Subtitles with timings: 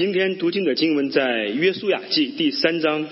[0.00, 3.06] 今天读经的经文在约书亚记第三章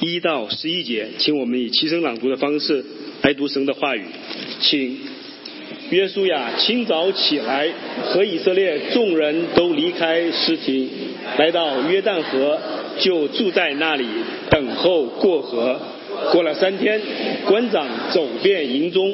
[0.00, 2.82] 一到十一节，请我们以齐声朗读的方式
[3.20, 4.02] 来读神的话语，
[4.58, 4.96] 请。
[5.90, 7.68] 约书亚清早起来，
[8.06, 10.88] 和以色列众人都离开尸体，
[11.36, 12.58] 来到约旦河，
[12.98, 14.06] 就住在那里
[14.48, 15.78] 等候过河。
[16.32, 16.98] 过了三天，
[17.44, 19.12] 官长走遍营中，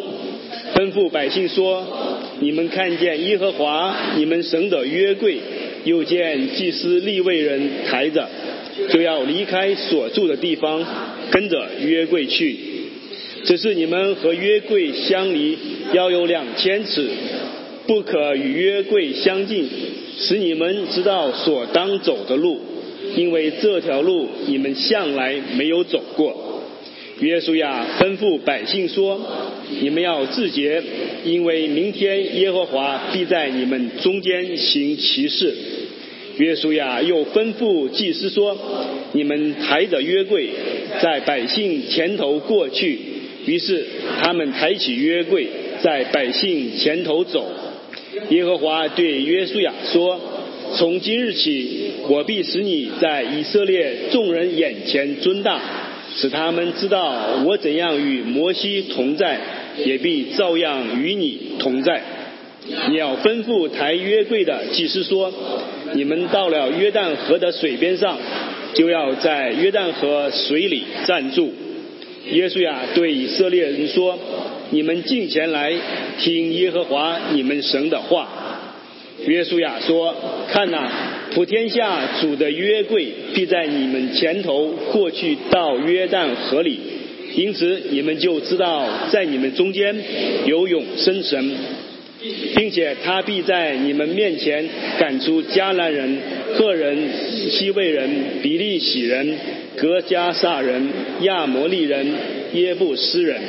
[0.73, 1.85] 吩咐百姓说
[2.41, 5.39] ：“你们看见耶和华你们神的约柜，
[5.85, 8.29] 又见祭司立位人抬着，
[8.91, 10.85] 就要离开所住的地方，
[11.31, 12.57] 跟着约柜去。
[13.45, 15.59] 只是你们和约柜相离。”
[15.95, 17.09] 要有两千尺，
[17.87, 19.67] 不可与约柜相近，
[20.19, 22.61] 使你们知道所当走的路，
[23.17, 26.48] 因为这条路你们向来没有走过。
[27.21, 29.21] 约书亚吩咐百姓说
[29.81, 30.83] ：“你们要自洁，
[31.25, 35.55] 因为明天耶和华必在你们中间行奇事。”
[36.39, 38.57] 约书亚又吩咐祭司说
[39.13, 40.51] ：“你们抬着约柜，
[41.03, 42.99] 在百姓前头过去。”
[43.47, 43.87] 于是
[44.21, 45.47] 他们抬起约柜。
[45.81, 47.53] 在百姓前头走，
[48.31, 50.21] 耶和华对约书亚说
[50.77, 55.63] ：“从今日起，我必使你在以色列众人眼前尊大，
[56.21, 59.39] 使他们知道我怎样与摩西同在，
[59.85, 62.03] 也必照样与你同在。
[62.91, 65.33] 你要吩咐抬约柜的祭司说：
[65.95, 68.19] 你们到了约旦河的水边上，
[68.75, 71.53] 就要在约旦河水里站住。”
[72.31, 74.19] 耶稣亚对以色列人说。
[74.71, 75.73] 你们进前来
[76.19, 78.29] 听耶和华你们神的话。
[79.25, 80.15] 约书亚说
[80.53, 80.93] ：“看呐，
[81.39, 86.81] 普天下主的约柜必在你们前头过去到约旦河里，
[87.37, 89.95] 因此你们就知道在你们中间
[90.47, 91.57] 有永生神，
[92.57, 96.19] 并且他必在你们面前赶出迦南人、
[96.57, 97.09] 赫人、
[97.53, 98.11] 西魏人、
[98.43, 99.39] 比利洗人、
[99.77, 100.89] 格加萨人、
[101.21, 102.15] 亚摩利人、
[102.55, 103.41] 耶布斯人。”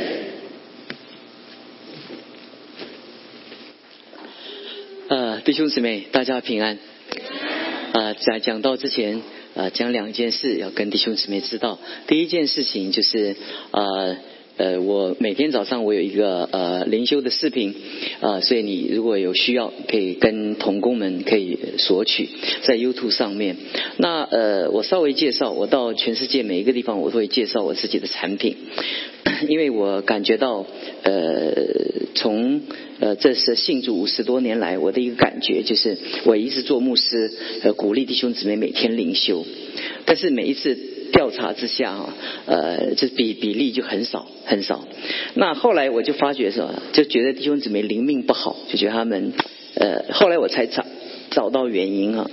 [5.44, 6.78] 弟兄姊妹，大家平安。
[7.92, 9.22] 啊，在讲到之前，
[9.56, 11.80] 啊，讲两件事要跟弟兄姊妹知道。
[12.08, 13.36] 第一件事情就是，
[13.72, 13.84] 啊，
[14.60, 17.74] 呃，我每天早上我有一个呃灵修的视频，
[18.20, 22.28] 啊，所以你如果有需要，可以跟童工们可以索取
[22.64, 23.56] 在 YouTube 上面。
[24.00, 28.58] 那呃，我稍微介绍，我到全世界每一个地方，我都会介绍我自己的产品，
[29.48, 30.66] 因为我感觉到，
[31.04, 31.54] 呃，
[32.16, 32.60] 从
[33.00, 37.32] 呃，这是信主五十多年来我的一个感觉，就是我一直做牧师，
[37.64, 39.46] 呃，鼓励弟兄姊妹每天灵修，
[40.04, 40.78] 但是每一次
[41.12, 42.14] 调查之下哈，
[42.46, 44.88] 呃，这比比例就很少很少。
[45.34, 49.34] 那后来我就发觉什么，就觉得弟兄姊妹灵命不好，就觉得他们，
[49.76, 50.86] 呃，后来我才找
[51.30, 52.30] 找到原因啊。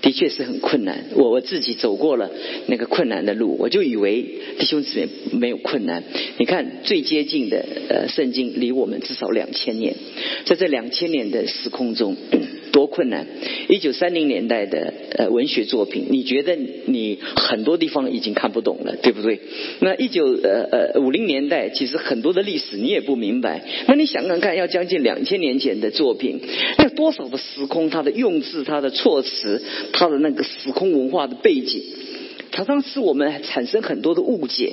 [0.00, 2.30] 的确是很困难，我我自己走过了
[2.66, 4.22] 那个困难的路，我就以为
[4.58, 6.04] 弟兄姊妹没有困难。
[6.38, 9.96] 你看最接近的呃圣经离我们至少两千年，
[10.44, 12.16] 在这两千年的时空中。
[12.70, 13.26] 多困难！
[13.68, 19.38] 一九三零年代的呃文学作品，你觉得你很多地方已经看不懂了，对不对？
[19.80, 23.62] 那一九呃呃五零年代，其实很多的历史你也不明白。
[23.86, 26.40] 那你想想看，要将近两千年前的作品，
[26.78, 29.62] 那多少的时空，它的用字、它的措辞、
[29.92, 31.82] 它的那个时空文化的背景，
[32.50, 34.72] 常常使我们产生很多的误解，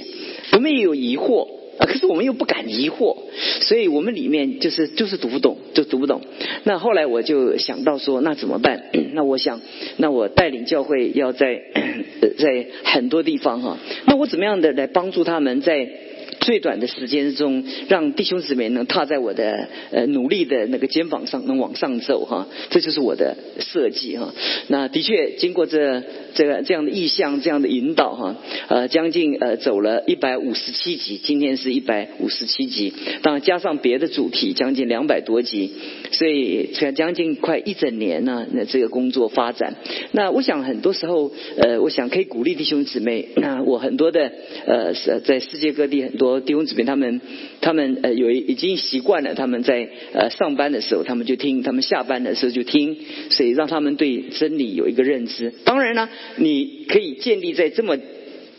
[0.54, 1.65] 我们也有疑惑。
[1.78, 1.86] 啊！
[1.86, 3.18] 可是我们又不敢疑惑，
[3.62, 6.22] 所以我们里面就是就是读不懂，就读不懂。
[6.64, 8.86] 那后来我就想到说，那怎么办？
[9.14, 9.62] 那我想，
[9.98, 11.62] 那我带领教会要在
[12.38, 13.78] 在很多地方哈，
[14.08, 16.05] 那我怎么样的来帮助他们在？
[16.46, 24.32] 最短的时间中，让弟兄姊妹能踏在我的呃努力的那个肩膀上，能往上走哈，这就是我的设计哈。
[24.68, 26.04] 那的确，经过这
[26.36, 28.36] 这个这样的意向，这样的引导哈，
[28.68, 35.72] 呃，将近呃走了一百五十七集，今天是一百五十七集，当然加上别的主题，将近两百多集，
[36.12, 39.78] 所以将将近快一整年呢，那这个工作发展。
[40.12, 44.32] 那我想很多时候，呃，我想可以鼓励弟兄姊妹，那我很多的
[44.68, 46.35] 呃在世界各地很多。
[46.40, 47.22] 弟兄姊妹，他们
[47.62, 52.98] 他们呃有已经习惯了，他们在呃上班的时候他们就听，他们下班的时候就听，
[53.30, 55.54] 所以让他们对真理有一个认知。
[55.64, 57.98] 当然呢，你可以建立在这么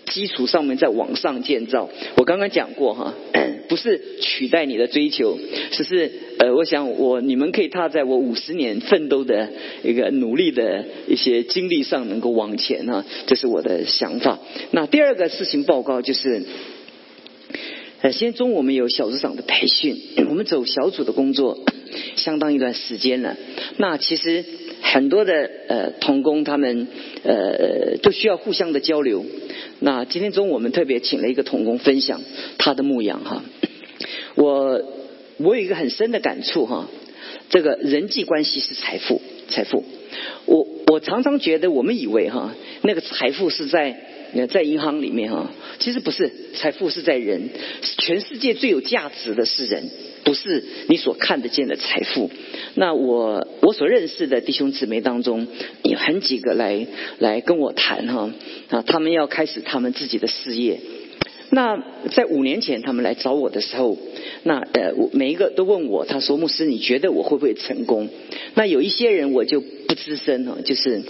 [0.07, 1.91] 基础上面再往上建造。
[2.17, 3.15] 我刚刚讲过哈，
[3.69, 5.37] 不是取代你的追求，
[5.73, 9.49] 只是呃，我想我你们可以踏在我五十年奋斗的
[9.83, 14.39] 一个努力的一些经历上，能够往前哈，这是我的想法。
[14.71, 16.43] 那第二个事情报告就是。
[18.07, 21.59] 呃，现在中午我们有小组长的培训，我们走小组的工作
[22.15, 23.37] 相当一段时间了。
[23.79, 24.45] 那其实
[24.81, 26.87] 很多的呃童工他们
[27.25, 29.25] 呃都需要互相的交流。
[29.81, 32.21] 那今天中午我们特别请了一个童工分享
[32.59, 33.43] 他的牧养哈。
[34.37, 34.81] 我
[35.39, 36.89] 我有一个很深的感触哈，
[37.51, 39.83] 这个人际关系是财富，财富。
[40.45, 44.01] 我我常常觉得我们以为哈，那个财富是在
[44.47, 47.49] 在银行里面哈，其实不是，财富是在人。
[47.99, 49.89] 全世界最有价值的是人，
[50.25, 52.31] 不是你所看得见的财富。
[52.75, 55.47] 那我我所认识的弟兄姊妹当中，
[55.85, 56.87] 有很几个来
[57.19, 58.31] 来跟我谈哈
[58.71, 60.81] 啊，他们要开始他们自己的事业。
[61.51, 61.81] 那
[62.11, 63.97] 在五年前他们来找我的时候，
[64.43, 68.09] 那呃每一个都问我，他说牧师你觉得我会不会成功？
[68.55, 71.03] 那有一些人我就不吱声哈，就是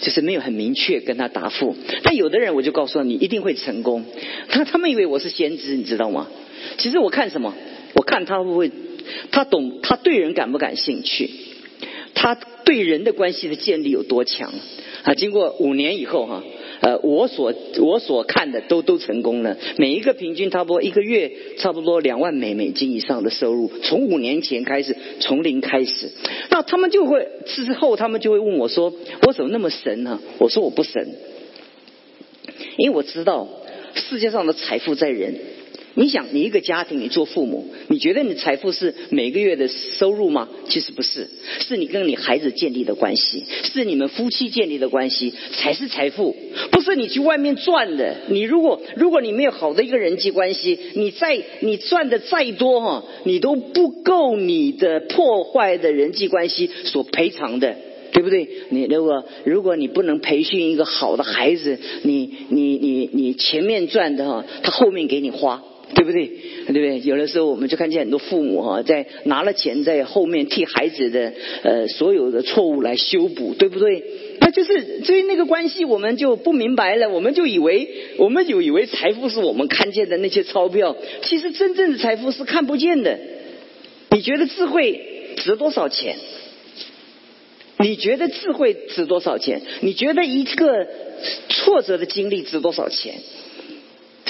[0.00, 1.76] 就是没有很明确跟他答复。
[2.02, 4.04] 但有的人我就告诉你一定会成功。
[4.48, 6.28] 他他们以为我是先知，你知道吗？
[6.78, 7.54] 其实我看什么？
[7.94, 8.70] 我看他会不会，
[9.30, 11.30] 他懂他对人感不感兴趣？
[12.14, 14.52] 他对人的关系的建立有多强？
[15.04, 16.42] 啊，经过五年以后哈。
[16.80, 26.10] 呃，我所我所看的都都成功了，每一个平均差不多一个月差不多两万美美金以上的收入，从五年前开始，从零开始，
[26.50, 28.92] 那他们就会之后他们就会问我说，
[29.26, 30.20] 我怎么那么神呢？
[30.38, 31.08] 我说我不神，
[32.76, 33.48] 因为我知道
[33.94, 35.34] 世界上的财富在人。
[35.98, 40.46] 你想，你一个家庭，你做父母，你觉得你财富是每个月的收入吗？
[40.68, 46.36] 其实不是，是你跟你孩子建立的关系，是你们夫妻建立的关系才是财富，
[46.70, 48.14] 不是你去外面赚的。
[48.28, 57.74] 你如果如果你没有好的一个人际关系，你再你赚的再多哈，你都不够你的破坏的人际关系所赔偿的，
[58.12, 58.46] 对不对？
[58.68, 65.62] 你如果如果你不能培训一个好的孩子，你你你你前面赚的哈，他后面给你花。
[65.94, 66.26] 对不对？
[66.26, 67.00] 对不对？
[67.00, 74.02] 有的时候我们就看见很多父母哈，在拿了钱在后面替孩子的呃所有的错误来修补，对不对？
[74.40, 77.88] 那就是所以那个关系我们就不明白了，我们就以为
[78.18, 83.18] 我们就以为财富是我们看见的那些钞票，其实真正的财富是看不见的。
[84.10, 86.16] 你觉得智慧值多少钱？
[87.78, 89.60] 你觉得智慧值多少钱？
[89.82, 90.86] 你觉得一个
[91.48, 93.14] 挫折的经历值多少钱？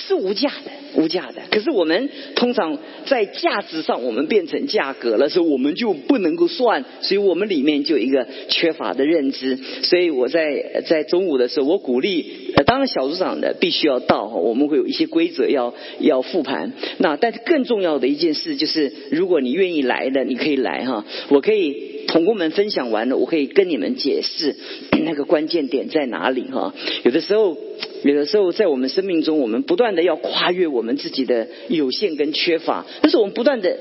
[0.06, 0.70] 是无价的，
[1.02, 1.42] 无价的。
[1.50, 9.56] 可是我们通常在价值上，我们变成价格了，所以我们就不能够算，所以我们里面就有一个缺乏的认知。
[9.82, 16.72] 所以我在在中午的时候，我鼓励，呃当然小组长的必须要到，我们会有一些规则要要复盘。
[16.98, 24.56] 那但是更重要的一件事就是，如果你愿意来的，你可以来哈，我可以同工们分享完了，我可以跟你们解释
[25.04, 26.74] 那个关键点在哪里哈。
[27.04, 27.56] 有的时候。
[28.02, 33.76] 有的时候，在我们生命中，我们不断的要跨越我们自己的有限跟缺乏，但是我们不断的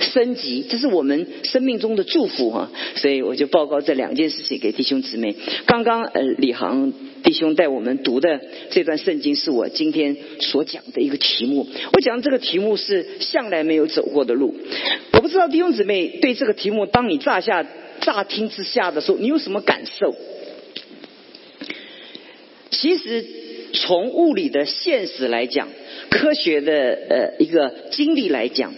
[0.00, 2.70] 升级，这是我们生命中的祝福哈。
[2.96, 5.34] 所以我就报告这两件事情给弟兄姊妹。
[5.66, 6.92] 刚刚呃，李航
[7.22, 8.40] 弟兄带我们读的
[8.70, 11.66] 这段圣经，是我今天所讲的一个题目。
[11.92, 14.54] 我讲这个题目是向来没有走过的路。
[15.12, 17.66] 我不知道弟兄姊妹对这个题目，当你乍下
[18.00, 20.14] 乍听之下的时候，你有什么感受？
[22.70, 23.24] 其实。
[23.70, 25.68] 从物理的现实来讲，
[26.08, 26.72] 科学的
[27.10, 28.72] 呃一个经历来讲，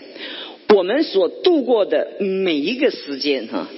[0.74, 3.68] 我们所度过的每一个时间哈，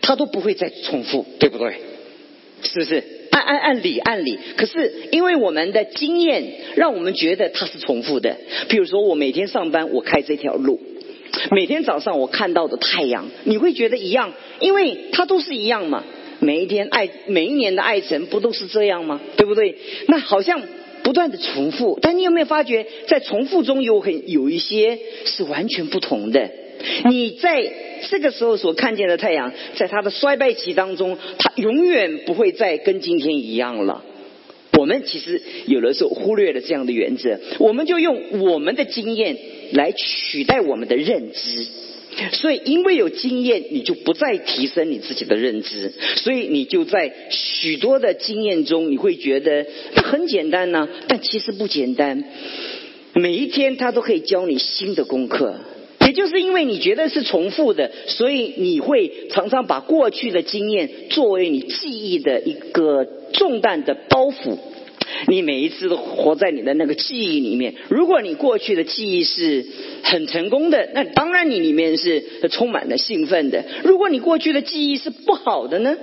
[0.00, 1.74] 它都不会再重复，对不对？
[2.62, 3.02] 是不是？
[3.30, 8.36] 按按按理按理，可是因为我们的经验，让我们觉得它是重复的。
[8.68, 10.80] 比如说，我每天上班，我开这条路，
[11.52, 16.04] 每天早上我看到的太阳，你会觉得一样，因为它都是一样嘛。
[16.40, 19.20] 每一天爱每一年的爱神不都是这样吗？
[19.36, 19.76] 对不对？
[20.08, 20.60] 那好像
[21.02, 26.50] 不断的重复，但你有没有发觉，在重复中有很有一些是完全不同的？
[27.04, 27.70] 你在
[28.08, 34.04] 这个时候所看见的太阳，在它的衰败期当中，它永远不会再跟今天一样了。
[34.78, 39.36] 我们其实有的时候忽略了这样的原则，我们就用我们的经验
[39.72, 41.66] 来取代我们的认知。
[42.32, 52.24] 所以，因为有经验，你就不再提升你自己的认知，所以你就在许多的经验中，你会觉得很简单呢，但其实不简单。
[53.14, 55.54] 每一天他都可以教你新的功课，
[56.06, 64.58] 也就是因为你觉得是重复的，所以你会常常把过去的经验作为你记忆的一个重担的包袱。
[65.26, 67.74] 你每一次都活在你的那个记忆里面。
[67.88, 69.66] 如果你过去的记忆是
[70.02, 73.64] 很成功的，那当然你里面是充满了兴奋的。
[73.84, 75.96] 如果你过去的记忆是不好的呢？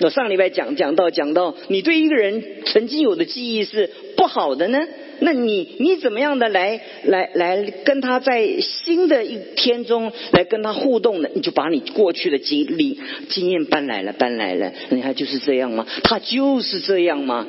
[0.00, 4.78] 我上礼拜讲讲到讲到，你对一个人曾经有的记忆是不好的呢？
[5.20, 11.28] 那你你怎么样的来来来跟他在新的一天中来跟他互动呢？
[11.34, 14.72] 你就把你过去的经历经验搬来了，搬来了。
[14.90, 15.84] 你看就是这样吗？
[16.04, 17.48] 他就是这样吗？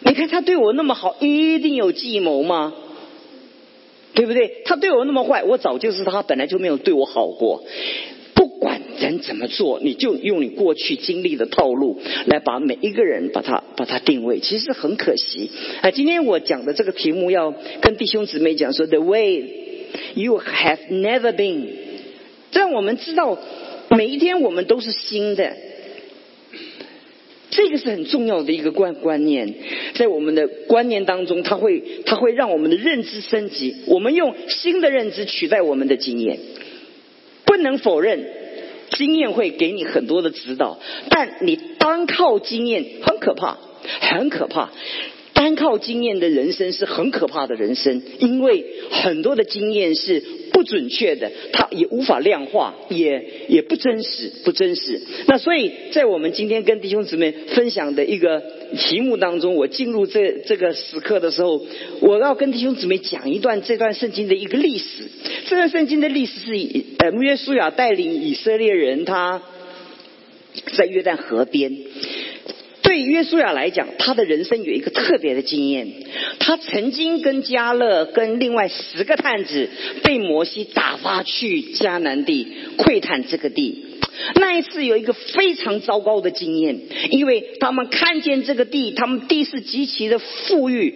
[0.00, 2.74] 你看他对我那么好，一定有计谋吗？
[4.14, 4.62] 对不对？
[4.64, 7.62] 他对我那么坏，我早就是他本来就没有对我好过。
[8.60, 15.50] 管人怎么做，你就用你过去经历的套路来把每一个人把他把他定位，其实很可惜。
[15.82, 19.44] 啊，今天我讲的这个题目要跟弟兄姊妹讲说，The way
[20.14, 21.66] you have never been，
[22.52, 23.38] 让我们知道
[23.90, 25.56] 每一天我们都是新的。
[27.48, 29.54] 这个是很重要的一个观观念，
[29.94, 33.76] 在我们的观念当中，它会它会让我们的认知升级。
[33.86, 36.38] 我们用新的认知取代我们的经验，
[37.46, 38.26] 不能否认
[38.90, 40.78] 经验会给你很多的指导，
[41.10, 43.58] 但你单靠经验很可怕，
[44.00, 44.70] 很可怕。
[45.32, 50.22] 单靠经验的人生是很可怕的人生，因为很多的经验是
[50.56, 55.02] 不准确的，它也无法量化，也也不真实，不真实。
[55.26, 58.42] 那所以在我们今天跟弟兄姊妹分享的一个
[58.78, 61.60] 题目当中，我进入这这个时刻的时候，
[62.00, 65.10] 我要跟弟兄姊妹讲一段这段圣经的一个历史。
[65.46, 69.42] 这段圣经的历史是以呃约书亚带领以色列人他
[70.72, 71.70] 在约旦河边。
[72.96, 75.86] 对约书亚来讲，他的人生有一个特别的经验。
[76.38, 79.68] 他曾经跟加勒跟另外十个探子
[80.02, 82.48] 被摩西打发去迦南地
[82.78, 83.84] 窥探这个地。
[84.36, 90.94] 那一次有一个非常糟糕的经验，因为他们看见这个地，他们地是极其的富裕，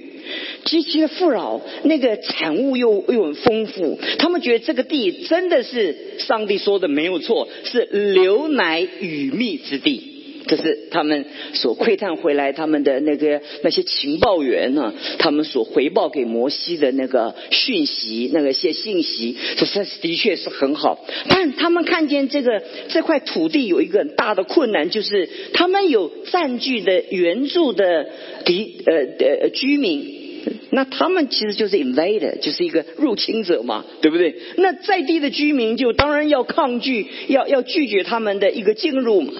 [0.64, 4.00] 极其的富饶，那个产物又又很丰富。
[4.18, 10.09] 他们觉得这个地真的是上帝说的没有错，是流奶与蜜之地。
[10.50, 21.06] 这是他们所窥探回来，他们的那个那些情报员呢，他们所回报给摩西的那个讯息，那个些信息，这是的确是很好。
[21.28, 28.08] 但他们看见这个这块土地有一个很大的困难，就是他们有占据的原住的
[28.44, 28.94] 敌呃
[29.42, 30.19] 呃居民。
[30.70, 34.34] 那他们其实就是 invader，就是一个入侵者嘛，对不对？
[34.56, 39.32] 那在地的居民就当然要抗拒，要要拒绝他们的一个进入嘛，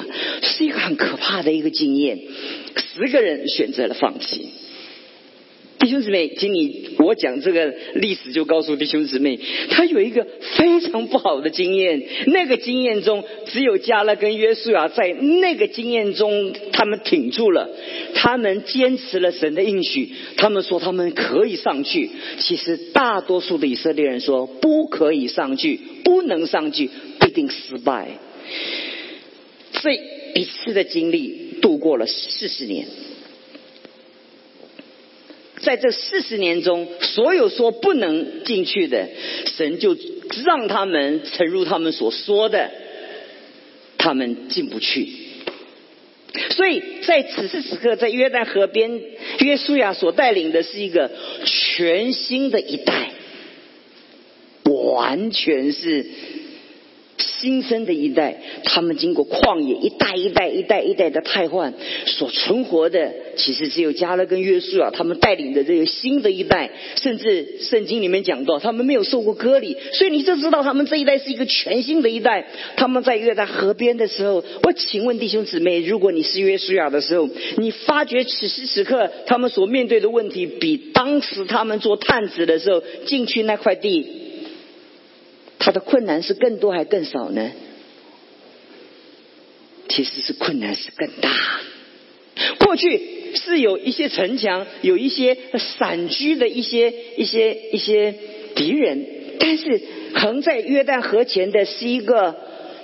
[0.42, 2.18] 是一个很可怕的一个经验。
[2.76, 4.48] 十个人选择了放弃。
[5.80, 10.26] 弟兄姊妹，请你我讲这个历史，就告诉弟兄姊妹，他有一个
[10.58, 12.02] 非常不好的经验。
[12.26, 15.10] 那个经验中，只有加勒跟约书亚在
[15.40, 17.70] 那个经验中，他们挺住了，
[18.14, 20.10] 他们坚持了神的应许。
[20.36, 28.06] 他们说他们可以上去，其实大多数的以色列人说不可以上去，不能上去，必定失败。
[29.72, 29.92] 这
[30.34, 32.86] 一次的经历度过了四十年。
[35.62, 39.08] 在这四十年中，所有说不能进去的，
[39.46, 39.96] 神就
[40.44, 42.70] 让他们诚如他们所说的，
[43.98, 45.08] 他们进不去。
[46.50, 49.00] 所以在此时此刻，在约旦河边，
[49.40, 51.10] 约书亚所带领的是一个
[51.44, 53.12] 全新的一代，
[54.64, 56.06] 完全是。
[57.40, 61.72] 新生的一代，他们经过旷野一代一代一代一代的汰换，
[62.04, 72.46] 所存活的其实只有加勒跟约书亚他们带领的这个新的一代，甚至圣经里面讲到，他们没有受过割礼，所以你就知道他们这一代是一个全新的一代。
[72.76, 84.19] 他们在约旦河边的时候，我请问弟兄姊妹，如果你是约书亚的时候，你发觉此时此刻他们所面对的问题，比当时他们做探子的时候进去那块地。
[85.60, 87.52] 他的困难是更多还更少呢？
[89.88, 91.30] 其实是困难是更大。
[92.58, 95.36] 过去是有一些城墙，有一些
[95.78, 98.14] 散居的一些一些一些
[98.54, 99.04] 敌人，
[99.38, 99.80] 但是
[100.14, 102.36] 横在约旦河前的是一个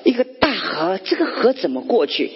[0.04, 2.30] 一个大河，这个河怎么过去？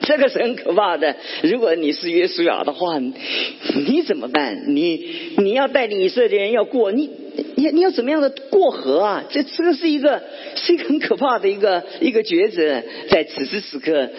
[0.00, 1.16] 这个是很可怕的。
[1.42, 4.74] 如果你是约书亚的话，你怎么办？
[4.74, 7.10] 你你要带领以色列人要过，你
[7.56, 9.24] 你你要怎么样的过河啊？
[9.30, 10.22] 这这个是一个
[10.54, 12.82] 是一个很可怕的一个一个抉择。
[13.08, 14.10] 在此时此刻，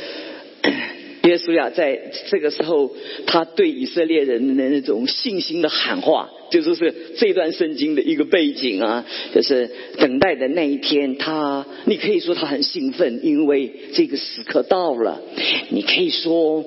[1.23, 2.91] 约书亚在这个时候，
[3.25, 6.29] 他对以色列人的那种信心的喊话。
[6.49, 15.21] 就说是这段圣经的一个背景啊，就是等待的那一天，他你可以说他很兴奋，因为这个时刻到了。
[15.69, 16.63] 你可以说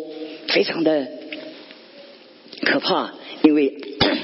[0.48, 1.08] 非常的
[2.62, 3.74] 可怕，因为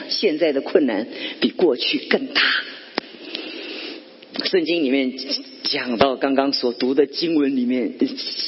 [0.09, 1.07] 现在的困难
[1.41, 2.43] 比过去更大。
[4.45, 5.13] 圣经里面
[5.65, 7.93] 讲到刚刚所读的经文里面，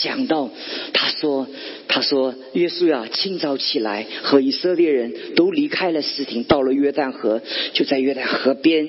[0.00, 0.50] 讲到
[0.93, 1.49] 他说
[1.88, 8.88] 他说约书亚清早起来，和以色列人都离开了石亭，到了约旦河，就在约旦河边。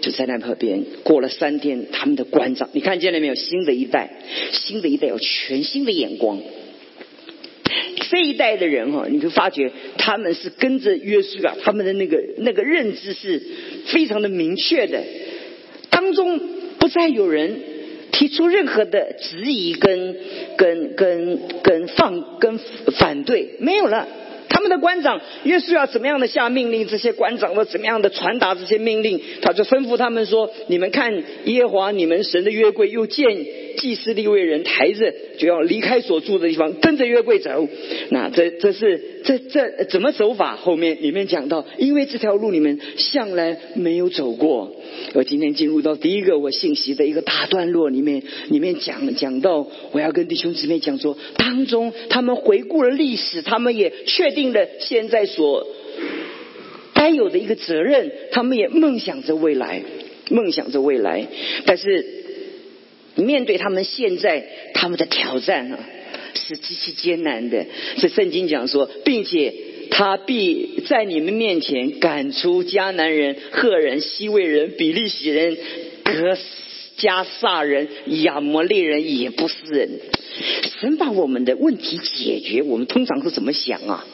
[0.00, 3.34] 就在那河边，过了三天，他们的官长，你看见了没有？
[3.34, 4.08] 新的一代，
[4.52, 6.40] 新的一代有全新的眼光。
[8.10, 13.42] 这一代的人哈，你会发觉他们是跟着约书亚，他们的那个那个认知是
[13.86, 15.02] 非常的明确的，
[15.90, 16.38] 当中
[16.78, 17.60] 不再有人
[18.12, 20.16] 提出任何的质疑跟
[20.56, 22.58] 跟跟跟放跟
[22.98, 24.08] 反对，没有了。
[24.50, 33.26] 他们的官长约书亚怎么样的下命令，这些官长都怎么样的传达这些命令，他就吩咐他们说：“你们看耶华你们神的约柜，又见
[33.78, 37.66] 祭司立位人抬着，就要离开所住的地方，跟着约柜走。
[38.10, 40.56] 那这这是这这怎么走法？
[40.56, 44.76] 后面里面讲到，因为这条路你们向来没有走过。
[45.14, 55.66] 我今天进入到第一个我信息的一个大段落里面，里面讲讲到，我要跟弟兄姊妹讲说，当中他们回顾了历史，他们也确定了现在所
[56.92, 59.82] 该有的一个责任，他们也梦想着未来，
[60.30, 61.26] 梦想着未来，
[61.64, 62.17] 但是
[63.18, 65.78] 面对他们现在他们的挑战啊，
[66.34, 67.66] 是极其艰难的。
[67.98, 69.52] 是圣经讲说，并且。
[69.90, 75.56] 他必在你们面前赶出迦南人、赫人、西魏人、比利洗人、
[76.04, 76.36] 格
[76.98, 77.88] 加萨人、
[78.22, 79.88] 亚摩利人、也不是人。
[80.78, 84.06] 神把我们的问题解决，我们通常是怎么想啊？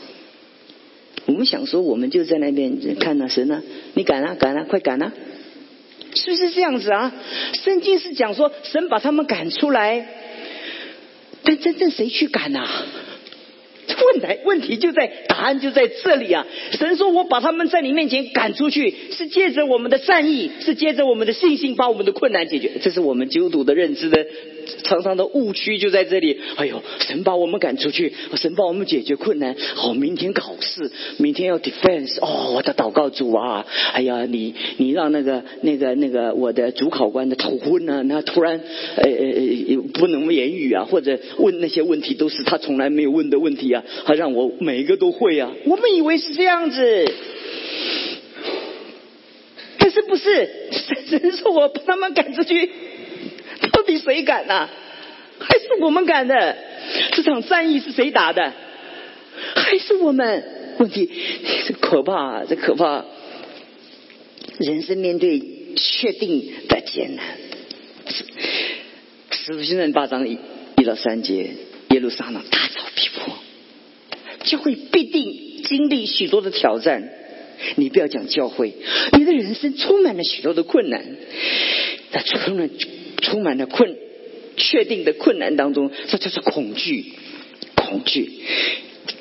[1.26, 3.60] 我们想说，我们就在那边看呢，神呢？
[3.94, 5.12] 你赶啊，赶啊，快赶啊！
[6.14, 7.12] 是不是这样子啊？
[7.62, 10.06] 圣经是讲说，神把他们赶出来，
[11.42, 12.68] 但真正谁去赶啊？
[13.86, 16.46] 问题问题就在答案就在这里啊！
[16.72, 22.72] 神说我把他们在你面前赶出去，是借着我们的善意，是借着我们的信心把我们的困难解决。
[22.80, 24.26] 这是我们基督徒的认知的
[24.82, 26.40] 常常的误区就在这里。
[26.56, 29.54] 哎呦，神把我们赶出去，神帮我们解决困难。
[29.74, 32.18] 好，明天考试，明天要 defense。
[32.20, 33.66] 哦，我的祷告主啊！
[33.92, 38.02] 哎呀，你你让那个那个那个我的主考官的头昏啊？
[38.02, 38.60] 那突然
[38.96, 39.26] 呃呃
[39.68, 43.84] 呃不能言语啊，或者问那些问题都是他从来没有问的问题啊。
[44.04, 45.52] 他让我每一个都会啊！
[45.66, 47.12] 我们以为是这样子，
[49.78, 50.48] 但是不是？
[51.06, 52.70] 神说我把他们赶出去，
[53.72, 54.68] 到底谁敢呐？
[55.38, 56.56] 还是我们敢的？
[57.12, 58.52] 这场战役是谁打的？
[59.56, 60.44] 还是我们？
[60.78, 61.08] 问题
[61.66, 63.04] 这可怕，这可怕！
[64.58, 65.40] 人生面对
[65.76, 67.24] 确定的艰难。
[69.30, 70.38] 使徒行传八章一
[70.76, 71.50] 一到三节，
[71.90, 73.34] 耶路撒冷大遭逼迫。
[74.44, 77.08] 教会必定经历许多的挑战，
[77.76, 78.74] 你不要讲教会，
[79.12, 81.04] 你的人生充满了许多的困难，
[82.12, 82.68] 那充满
[83.24, 83.96] 充满了困
[84.56, 87.06] 确定的困难当中，这就是恐惧，
[87.74, 88.30] 恐惧。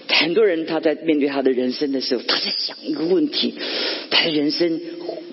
[0.07, 3.55] 很多人他在面对他的人生的时候，他在想一个问题：
[4.11, 4.79] 他的人生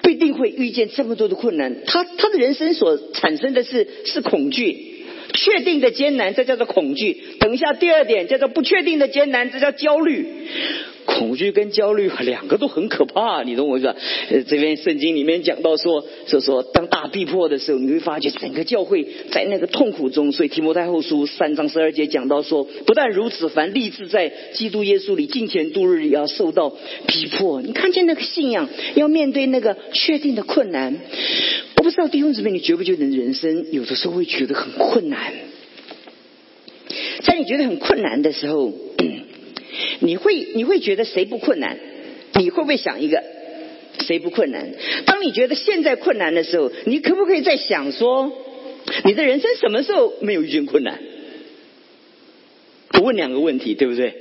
[0.02, 4.88] 必定会遇见这么多的困难，他他的人生所产生的是是恐惧。
[5.32, 7.16] 确定的艰难，这叫做恐惧。
[7.38, 10.26] 等一下，第二点叫做不确定的艰难，这叫焦虑。
[11.20, 13.94] 恐惧跟焦虑两个都很可怕，你懂我意思吧？
[14.48, 20.32] 这边圣经里面讲到说，说说当大逼迫的时候，你会发觉整个教会在那个痛苦中。
[20.32, 27.60] 所以提摩太后书三章十二节讲到说，不但如此，凡立志在基督耶稣里敬虔度日，也要受到逼迫。
[27.60, 30.96] 你看见那个信仰，要面对那个确定的困难。
[31.76, 35.20] 我不知道弟兄姊妹，你觉不觉得人生有的时候会觉得很困难？
[37.22, 38.72] 在你觉得很困难的时候。
[40.00, 41.78] 你会你会觉得谁不困难？
[42.34, 43.22] 你会不会想一个
[44.00, 44.72] 谁不困难？
[45.04, 48.32] 当你觉得现在困难的时候，你可不可以再想说，
[49.04, 50.98] 你的人生什么时候没有遇见困难？
[52.94, 54.14] 我问两个问题，对不对？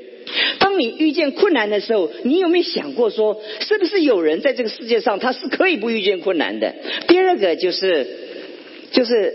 [0.60, 6.76] 当你遇见困难的时候，你有没有想过说，是不是有人在这个世界上他是可以不遇见困难的？
[7.08, 8.06] 第二个就是，
[8.92, 9.34] 就是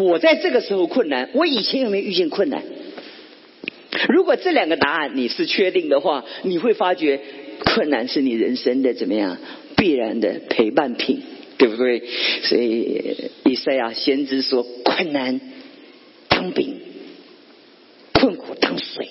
[0.00, 2.62] 我在这个时候困难，我以前有没有遇见困难？
[4.08, 7.20] 如果这两个答案你是确定的话，你会发觉
[7.64, 9.36] 困难是你人生的怎么样
[9.76, 11.22] 必然的陪伴品，
[11.58, 12.02] 对不对？
[12.44, 15.40] 所以以赛亚先知说：困难
[16.28, 16.80] 当饼，
[18.12, 19.08] 困苦当水。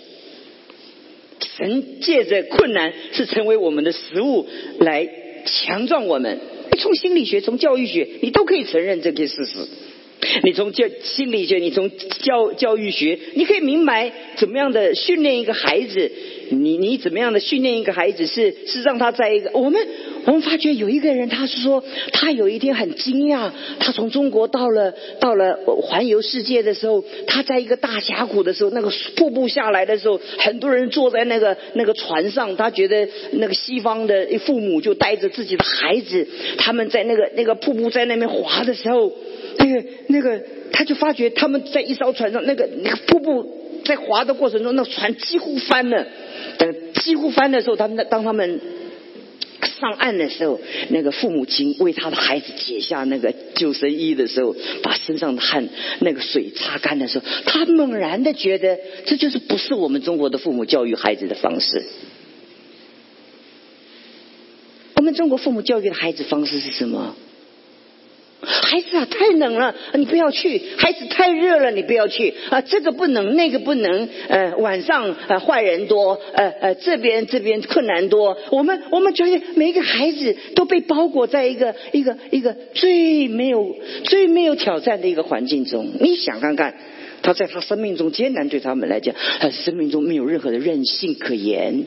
[1.58, 4.48] 神借着困难是成为我们的食物
[4.80, 5.08] 来
[5.46, 6.40] 强壮我们。
[6.78, 9.68] 从心理学、从教育学，你都可以承认这些事实。
[10.44, 11.90] 你从教心理学，你从
[12.22, 16.12] 教教育学，你可以明白怎么样的训练一个孩子，
[16.52, 19.82] 你你怎么样的训练一个孩子，是是让他在一个我们
[20.26, 36.28] 我们发觉有一个人，他是说他有一天很惊讶，他从中国到了到了环游世界的时候，他在一个大峡谷的时候，那个瀑布下来的时候，很多人坐在那个那个船上，他觉得那个西方的父母就带着自己的孩子，
[36.58, 39.12] 他们在那个那个瀑布在那边滑的时候，
[39.58, 43.60] 那个那个他就发觉他们在一艘船上，那个那个瀑布。
[43.86, 46.06] 在划的过程中，那船几乎翻了。
[46.60, 48.60] 等几乎翻的时候，他们当他们
[49.80, 55.70] 上岸的时候，那个父母亲为他的孩子解下那个救生衣的时候，把身上的汗
[56.00, 61.86] 那个水擦干的时候，他猛然的觉得，这就是不是我们中国的父母教育孩子的方式。
[64.96, 67.16] 我们中国父母教育的孩子方式是什么？
[68.52, 72.60] 孩子啊，太冷了，你不要去；孩子太热了，你不要去啊！
[72.62, 74.10] 这个不能，那个不能。
[74.28, 78.36] 呃，晚上呃坏人多，呃呃这边这边困难多。
[78.52, 85.92] 我们我们觉得每一个孩子都被包裹在一个一个一个最没有最没有挑战的一个环境中。
[86.00, 86.74] 你想看看，
[87.22, 91.86] 他在他生命中艰难，对他们来讲，他生命中没有任何的韧性可言。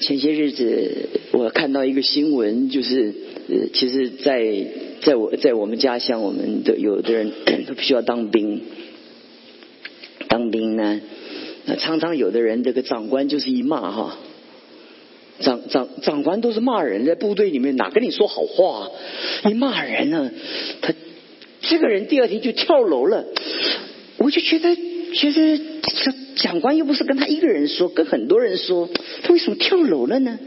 [0.00, 3.14] 前些日子我看到一个新闻，就是
[3.50, 4.40] 呃，其实，在。
[5.04, 7.30] 在我在我们家乡，我们的有的人
[7.68, 8.62] 都必须要当兵。
[10.28, 11.00] 当兵呢，
[11.66, 14.18] 那常常有的人这个长官就是一骂哈，
[15.40, 18.90] 长长长官都是骂人，在部队里面哪跟你说好话？
[19.48, 20.30] 一骂人呢，
[20.80, 20.92] 他
[21.60, 23.24] 这个人第二天就跳楼了。
[24.16, 24.76] 我就觉得
[25.14, 28.88] 其实这长官又不是跟他一个人说，跟很多人说，
[29.22, 30.38] 他为什么跳楼了呢？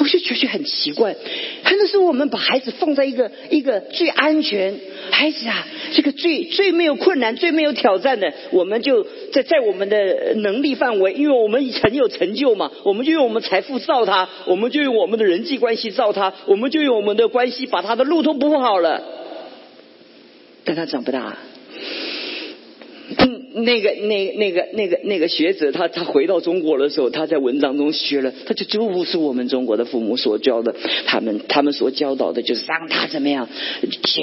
[0.00, 1.14] 我就觉得很奇怪，
[1.62, 4.74] 很多时候我们把孩子放在一个一个最安全，
[5.10, 19.00] 孩子啊，这个最最没有困难、最没有挑战的，我们就在在我们的能力范围，因为我们很有成就嘛，我们就用我们财富造他，我们就用我们的人际关系造他，我们就用我们的关系把他的路都铺好了，
[20.64, 21.38] 但他长不大。
[23.18, 30.74] 嗯那个、那、那个、那个、那个学者，他他回到中国的时候，他在文章中学了，他就就不是我们中国的父母所教的，
[31.06, 33.48] 他们他们所教导的就是让他怎么样，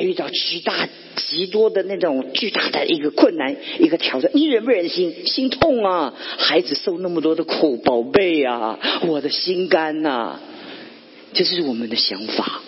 [0.02, 5.14] 遇到极大极多的那种巨大的一个困难一个挑战，你忍不忍心？
[5.26, 6.14] 心痛啊！
[6.38, 10.40] 孩子受那么多的苦，宝贝啊，我的心肝呐，
[11.34, 12.62] 这是我们的想法。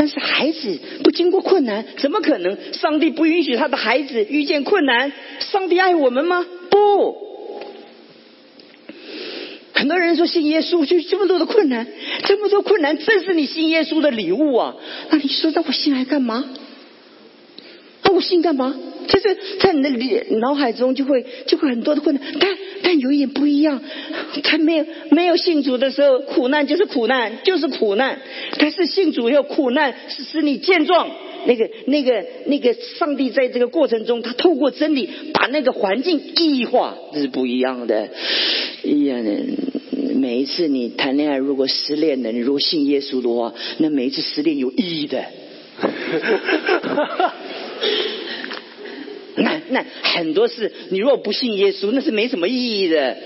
[0.00, 2.56] 但是孩子不经过困难，怎么可能？
[2.72, 5.12] 上帝不允许他的孩子遇见困难。
[5.40, 6.46] 上帝爱我们吗？
[6.70, 7.18] 不。
[9.74, 11.86] 很多人说信耶稣就这么多的困难，
[12.24, 14.74] 这么多困难正是你信耶稣的礼物啊！
[15.10, 16.46] 那你说那我信来干嘛？
[18.20, 18.74] 信干嘛？
[19.08, 22.48] 就是在你的脑海中就会就会很多的困难，但
[22.82, 23.82] 但有一点不一样，
[24.44, 28.16] 他没有没有信主的时候，苦难就是苦难，就是苦难；
[28.58, 31.10] 但是信主后，苦难是使你健壮。
[31.46, 38.10] 那个那个那个，上帝在这个过程中，他透过真理把那个环境意义化，这是不一样的。
[38.84, 39.32] 一样的，
[40.16, 45.24] 每一次你谈恋爱，如果失恋了，你如果信耶稣的话，那每一次失恋有意义的。
[49.70, 53.16] 那很多事，你如果不信耶稣，那是没什么意义的。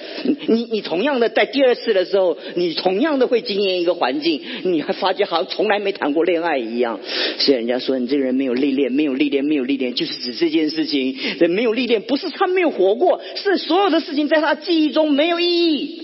[0.49, 7.01] 你你同样的在第二次的时候，你同样的会经验一个环境，你还发觉好像从来没谈过恋爱一样。
[7.39, 11.17] 所以人家说你这个人没有历练，没有历练，没有历练，就是指这件事情。
[11.49, 16.01] 没有历练不是他没有活过，是所有的事情在他记忆中没有意义。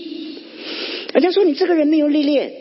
[1.13, 2.51] 人家说你这个人没有历练，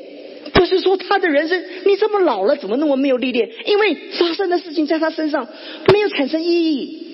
[0.53, 3.49] 不是说他的人生你这么老了怎么那么没有历练？
[3.67, 5.47] 因为发生的事情在他身上
[5.93, 7.10] 没有产生意义。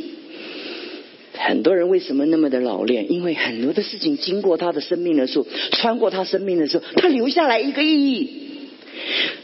[1.38, 3.12] 很多人为什么那么的老练？
[3.12, 8.30] 因为很多的事情经过他的生命的时候，穿过他生命的时候，他留下来一个意义。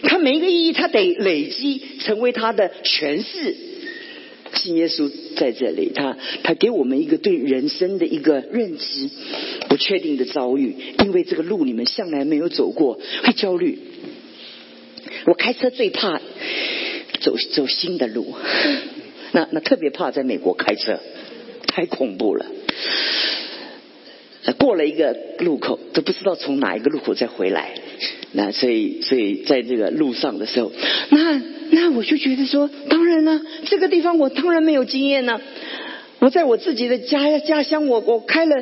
[0.02, 3.56] 他每一个意义，他得累积成为他的诠释。
[4.54, 9.08] 信耶稣在这里，他他给我们一个对人生的一个认知，
[9.68, 13.78] 不确定的遭遇，因为这个路你们向来没有走过，会焦虑。
[15.24, 16.20] 我开车最怕
[17.20, 18.34] 走走新的路，
[19.32, 21.00] 那那特别怕在美国开车。
[21.74, 22.46] 太恐怖了！
[24.58, 27.70] 过了一个路口，都不知道从哪一个路口再回来。
[28.32, 30.70] 那所以，所以在这个路上的时候，
[31.10, 35.40] 那那我就觉得说，当然了，这个地方我当然没有经验呢。
[36.18, 38.56] 我在我自己的家家乡，我我开了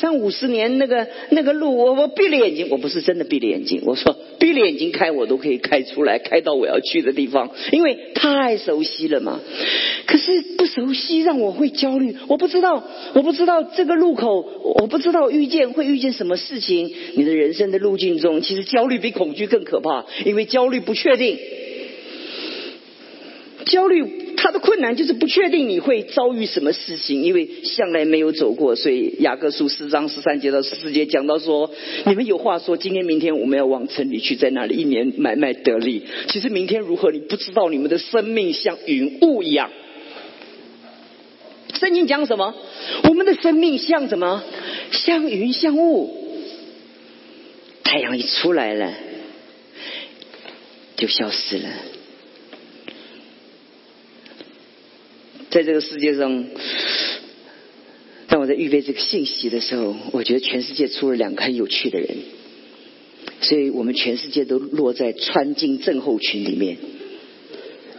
[0.00, 9.40] 三五十年那个那个路，我我闭了眼睛，我不是真的闭了眼睛，我说闭了眼睛开我都可以开出来，开到我要去的地方，因为太熟悉了嘛。
[10.06, 12.82] 可是不熟悉让我会焦虑，我不知道，
[13.14, 14.40] 我不知道这个路口，
[14.80, 16.90] 我不知道遇见会遇见什么事情。
[17.14, 21.38] 你的人生的路径中，其实焦虑比恐惧更可怕，因为焦虑不确定，
[23.66, 24.29] 焦虑。
[24.50, 31.70] 的困难就是不确定你会遭遇什么事情，因为向来没有走过，所以雅各书四章十三节到十四节讲到说，
[32.06, 36.04] 你们有话说，今天明天我们要往城里去，在那里一年买卖得利。
[36.28, 39.70] 其实明天如何你不知道，你们的生命像云雾一样。
[41.74, 42.54] 圣经讲什么？
[43.08, 44.42] 我们的生命像什么？
[44.90, 46.18] 像云像雾。
[47.82, 48.92] 太阳一出来了，
[50.96, 51.68] 就消失了。
[55.50, 56.44] 在这个世界上，
[58.28, 62.08] 当我在预备这个信息的时候，我觉得全世界出了两个很有趣的人，
[63.40, 66.76] 所以我们全世界都落在川金症候群里面。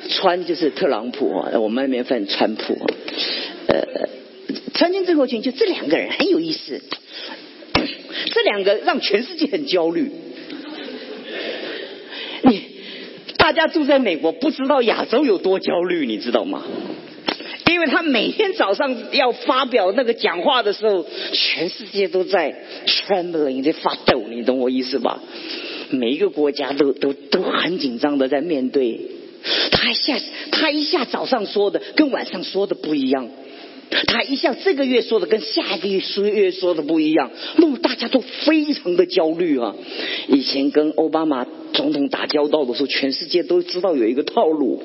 [0.10, 2.74] 川就是特朗普啊，我们那边翻川普。
[3.68, 4.10] 呃，
[4.74, 6.82] 川金症候群就这两个人很有意思，
[8.34, 10.10] 这两个让全世界很焦虑。
[12.44, 12.64] 你
[13.38, 16.66] 大家住在美国，不知道亚洲有多焦虑，你知道吗？
[17.72, 22.54] 因为他每天早上要发表那个讲话的时候，全世界都在
[22.86, 25.22] trembling 在发抖，你懂我意思吧？
[25.90, 29.00] 每一个国家都都都很紧张的在面对。
[29.72, 30.20] 他一下
[30.52, 33.30] 他一下早上说的跟晚上说的不一样，
[34.08, 39.76] 他一下这个月说的跟下个月说月说的不一样，弄大家都非常的焦虑啊！
[40.28, 44.82] 以前跟奥巴马总统打交道的时候，全世界都知道有一个套路。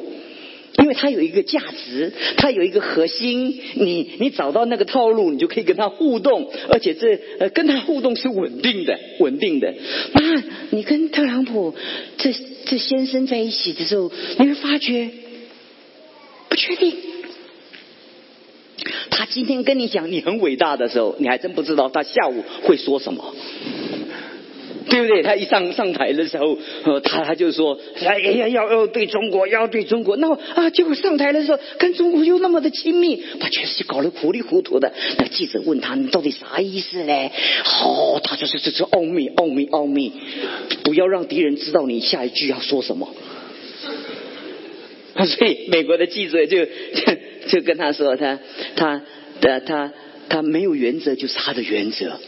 [0.79, 9.75] 因为它有一个价值，它有一个核心，你你找到那个套路，你就可以跟他互动，而且这呃跟他互动是稳定的，稳定的。
[10.13, 11.75] 那你跟特朗普
[12.19, 12.35] 这
[12.67, 15.09] 这先生在一起的时候，你会发觉
[16.49, 16.95] 不确定。
[19.11, 23.35] 他今天跟你讲你很伟大的时候，你还真不知道他下午会说什么。
[24.89, 25.23] 对不对？
[25.23, 30.17] 他一上上台的时候，呃，他他就说，哎呀，要要对中国，要对中国。
[30.17, 34.93] 那啊，结果上台的时候，跟中国又那么的亲密，把全世界搞得糊里糊涂的。
[35.19, 37.13] 那记者问他，你到底啥意思呢？
[37.85, 40.13] 哦，他就是这是奥秘，奥秘，奥秘，
[40.85, 43.13] 不要让敌人知道你下一句要说什么。
[45.27, 46.71] 所以美国的记者就就
[47.49, 48.39] 就跟他说，他
[48.77, 49.03] 他
[49.41, 49.93] 的他
[50.29, 52.21] 他没有原则，就是他的原则。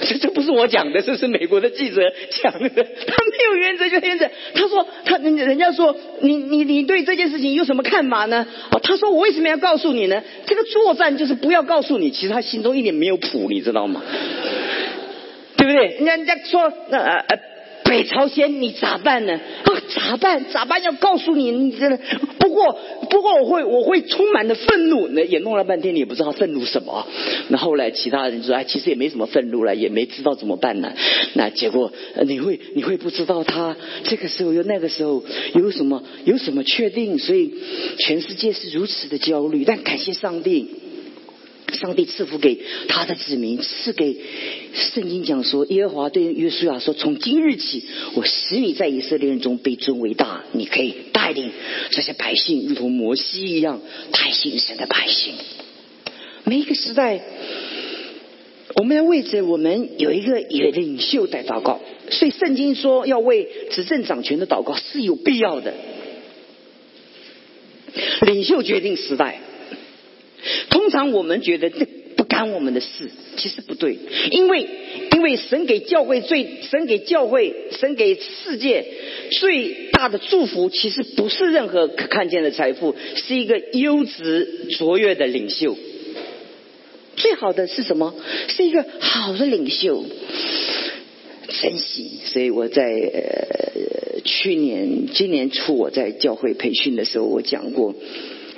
[0.00, 2.02] 这这不是我讲的，这是美国的记者
[2.42, 2.68] 讲的。
[2.68, 4.28] 他没有原则就原则。
[4.54, 8.46] 他说他人人家说你你你对这件事情有什么看法呢？
[8.70, 10.22] 哦，他说我为什么要告诉你呢？
[10.46, 14.02] 这个作战就是不要告诉你，其实他心中一点没有谱，你知道吗？
[15.56, 15.86] 对不对？
[15.96, 17.38] 人家人家说呃呃。
[17.86, 19.34] 北朝鲜，你咋办呢？
[19.34, 20.46] 啊，咋办？
[20.46, 20.82] 咋办？
[20.82, 21.98] 要告诉你，你真的
[22.38, 22.80] 不过
[23.14, 25.06] 不过，我会我会充满的愤怒。
[25.06, 27.06] 那也弄了半天，你也不知道愤怒什么。
[27.48, 30.92] 那后来其他人说，哎，其实也没什么愤怒了，也没知道怎么办呢。
[31.34, 31.92] 那结果
[32.26, 35.22] 你会你会不知道他这个时候又那个时候
[35.54, 37.16] 有什么有什么确定？
[37.20, 37.54] 所以
[38.00, 39.64] 全世界是如此的焦虑。
[39.64, 40.68] 但感谢上帝。
[41.74, 42.58] 上帝赐福给
[42.88, 44.16] 他的子民，赐给
[44.72, 47.84] 圣经讲说，耶和华对约书亚说：“从今日起，
[48.14, 51.50] 我使你在以色列人中被尊为大，你可以带领
[51.90, 55.34] 这些百姓，如同摩西一样带领神的百姓。”
[56.44, 57.22] 每一个时代，
[58.76, 65.72] 我们要为着我们有一个有领袖在祷告，所以圣经说要为执政掌权的祷告是有必要的。
[68.26, 69.40] 领袖决定时代。
[70.70, 73.98] 通常我们觉得这不干我们的事，其实不对，
[74.30, 74.68] 因为
[75.12, 78.84] 因为神给教会最神给教会神给世界
[79.32, 85.76] 最大的祝福，其实不是任何可看见的财富，是一个优质卓越的领袖。
[87.16, 88.14] 最好的是什么？
[88.48, 90.04] 是一个好的领袖，
[91.48, 92.20] 珍惜。
[92.26, 97.94] 所以我在呃去年今年初我在教会培训的时候，我讲过。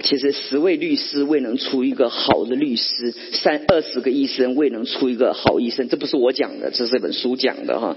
[0.02, 7.96] 其实十位律师未能出一个好的律师，三二十个医生未能出一个好医生，这不是我讲的，这是本书讲的哈。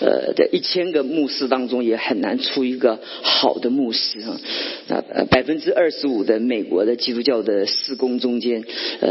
[0.00, 4.36] 呃，在一千个牧师当中也很难出一个好的牧师哈。
[4.88, 8.64] 那百分之二十五的美国的基督教的施工中间，
[9.00, 9.08] 呃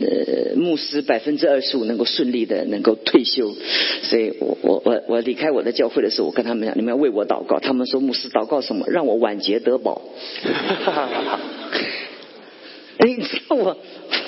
[0.00, 3.54] 呃，牧师百分之二十五能够顺利的能够退休，
[4.02, 7.58] 所以我我我我离开我的教会的时候，我跟他们讲，你们要为我祷告。
[7.60, 8.86] 他们说牧师祷告什么？
[8.88, 10.02] 让我晚节得保。
[13.04, 13.76] 你知道我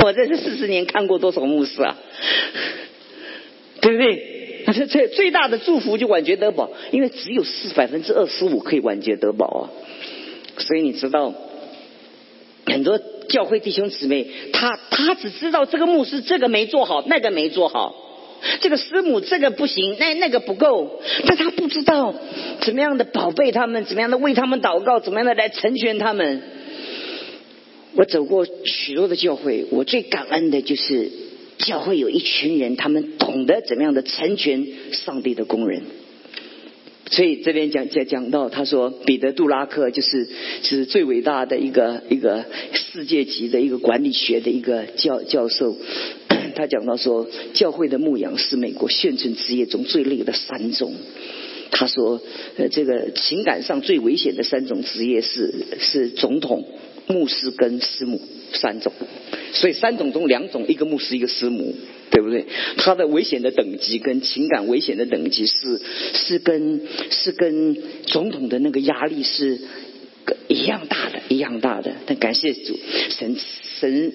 [0.05, 1.97] 我在这四十年看过多少牧师啊？
[3.81, 4.35] 对不对？
[4.89, 9.71] 这最大的祝福就晚节得宝，因为只有四百分之二十五可以晚节得宝啊。
[10.59, 11.33] 所以你知道，
[12.67, 17.95] 很多教会弟兄姊妹，他他只知道这个牧师这个没做好，那个没做好，
[18.61, 22.13] 这个师母这个不行，那那个不够，但他不知道
[22.63, 26.43] 怎么样的宝贝他们，怎么样的为他们祷告，怎么样的来成全他们。
[27.97, 31.11] 我走过许多的教会，我最感恩的就是
[31.59, 35.83] 教会有一群人，他们懂得怎么样的成全上帝的工人。
[37.11, 40.29] 所以这边讲讲讲到，他说彼得杜拉克就是
[40.63, 45.77] 是最伟大的一个一个世界级的一个管理学的一个教教授。
[46.55, 50.95] 他讲到说，教会的牧养是美国现存职业中最累的三种。
[51.71, 52.21] 他说，
[52.57, 56.65] 呃，这个情感上最危险的三种职业是是总统、
[57.09, 58.21] 牧师跟师母
[58.53, 58.93] 三种。
[59.53, 61.75] 所以三种中两种，一个牧师，一个师母。
[62.09, 62.47] 对不对？
[62.79, 65.81] 他的危险的等级跟情感危险的等级是
[66.15, 69.59] 是跟是跟总统的那个压力是
[70.49, 71.93] 一样大的，一样大的。
[72.07, 72.79] 但感谢主，
[73.11, 73.37] 神
[73.81, 74.13] 神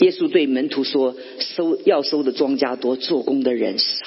[0.00, 4.06] 耶稣对门徒说：“收要收的庄稼多，做工的人少。”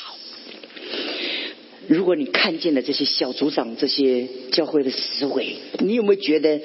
[1.90, 6.62] 如果你看见了这些小组长、这些教会的思维，你有没有觉得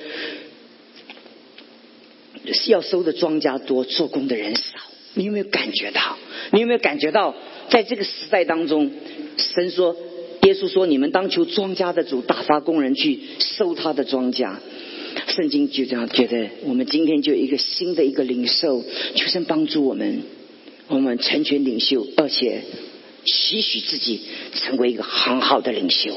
[2.70, 4.78] 要收的庄稼多，做工的人少？
[5.14, 6.18] 你有没有感觉到？
[6.52, 7.34] 你有没有感觉到，
[7.70, 8.90] 在这个时代当中，
[9.36, 9.96] 神说，
[10.42, 14.56] 耶稣说，你们当求庄稼的主打发工人去收他的庄稼。
[15.28, 20.22] 圣经就这样觉得，我们今天就一个新的一个领受，求神帮助我们，
[20.88, 22.60] 我们成全领袖，而且
[23.24, 24.20] 期许自己
[24.54, 26.14] 成为一个很好的领袖。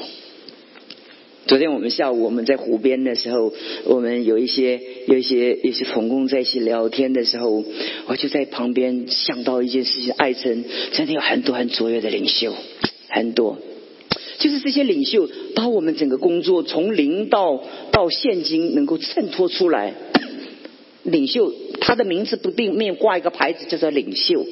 [1.50, 3.52] 昨天我们下午我们在湖边的时候，
[3.86, 7.64] 我们有一些有一些有些同工在一起聊天的时候，
[8.06, 12.54] 我就在旁边想到一件事情：爱神真的有很多很卓越的领袖，
[13.08, 13.58] 很多，
[14.38, 19.96] 就是这些领袖把我们整个工作从零到到现今能够衬托出来。
[21.02, 24.46] 领袖他的名字不定面挂一个牌子，叫做领袖。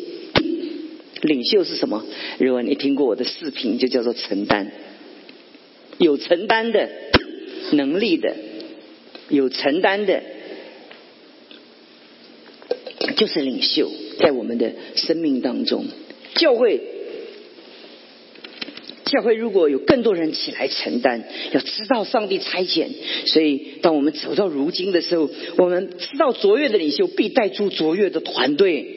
[1.22, 2.04] 领袖是什么？
[2.40, 4.72] 如果你听过我的视频，就叫做承担。
[5.98, 6.90] 有承担的
[7.72, 8.36] 能力的，
[9.30, 10.22] 有承担的，
[13.16, 15.86] 就是领袖，在我们的生命当中，
[16.36, 16.80] 教会，
[19.06, 22.90] 教会如果有更多人起来承担，要知道上帝差遣，
[23.26, 28.97] 所以当我们走到如今的时候，我们知道卓越的领袖必带出卓越的团队。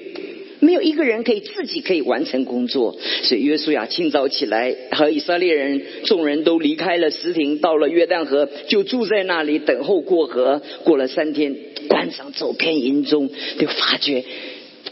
[0.61, 10.62] 没有一个人可以自己可以完成工作，所以约书亚清早起来，和以色列人众人都离开了石亭，到了约旦河，就住在那里等候过河。
[10.85, 11.57] 过了三天，
[11.88, 14.23] 官长走遍营中，就发觉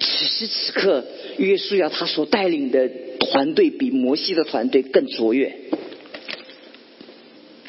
[0.01, 1.05] 此时此刻，
[1.37, 2.89] 约书亚他所带领的
[3.21, 5.55] 团队比摩西的团队更卓越。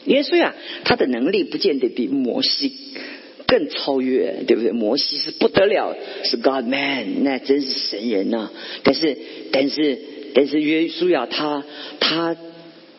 [0.06, 2.72] 约书亚他的能力不见得比摩西。
[3.50, 4.72] 更超越，对不对？
[4.72, 8.52] 摩西是不得了，是 God man，那真是神人呐。
[8.84, 9.18] 但是，
[9.52, 10.00] 但是，
[10.36, 11.64] 但是约书亚他
[12.00, 12.38] 他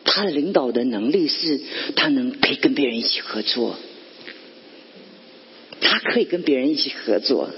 [0.03, 1.61] 他的领导的能力是，
[1.95, 3.77] 他能可以跟别人一起合作，
[5.79, 7.49] 他可以跟别人一起合作，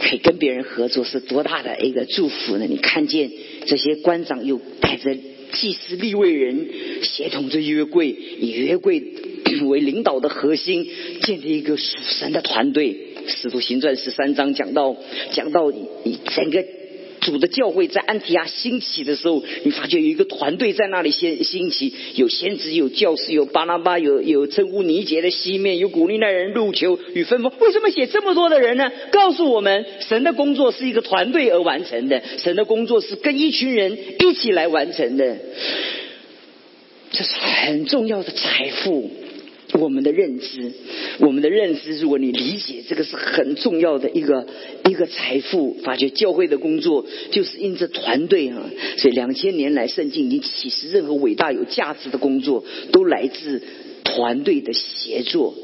[0.00, 2.64] 可以跟别人合作是多大的一个祝福呢？
[2.66, 3.30] 你看见
[3.66, 5.14] 这些官长又带着
[5.54, 6.68] 祭司立位人，
[7.02, 9.02] 协同着约柜，以约柜。
[9.68, 10.84] 为领导的核心，
[11.22, 12.96] 建立一个属神的团队。
[13.28, 14.96] 使徒行传十三章讲到，
[15.30, 16.64] 讲到整个
[17.24, 27.50] 主的教会在安提亚兴起的时候，你发觉有一个团队在那里先兴起，有先知，有教师，有巴拉巴，有有称呼尼杰的西面，有鼓励那人入球与分封。
[27.58, 28.92] 为什么写这么多的人呢？
[29.10, 35.38] 告诉我们，神的工作是一个团队而完成的，神的工作是跟一群人一起来完成的，
[37.10, 37.30] 这是
[37.64, 39.10] 很重要的财富。
[39.80, 40.72] 我们的认知，
[41.18, 44.46] 我们的认知，如果你理解这个是很重要的一个
[44.88, 53.62] 一个财富，发觉教会的工作就是因着团队啊，所以两千年来圣经已经启示，任何伟大有价值的工作都来自
[54.04, 55.54] 团队的协作。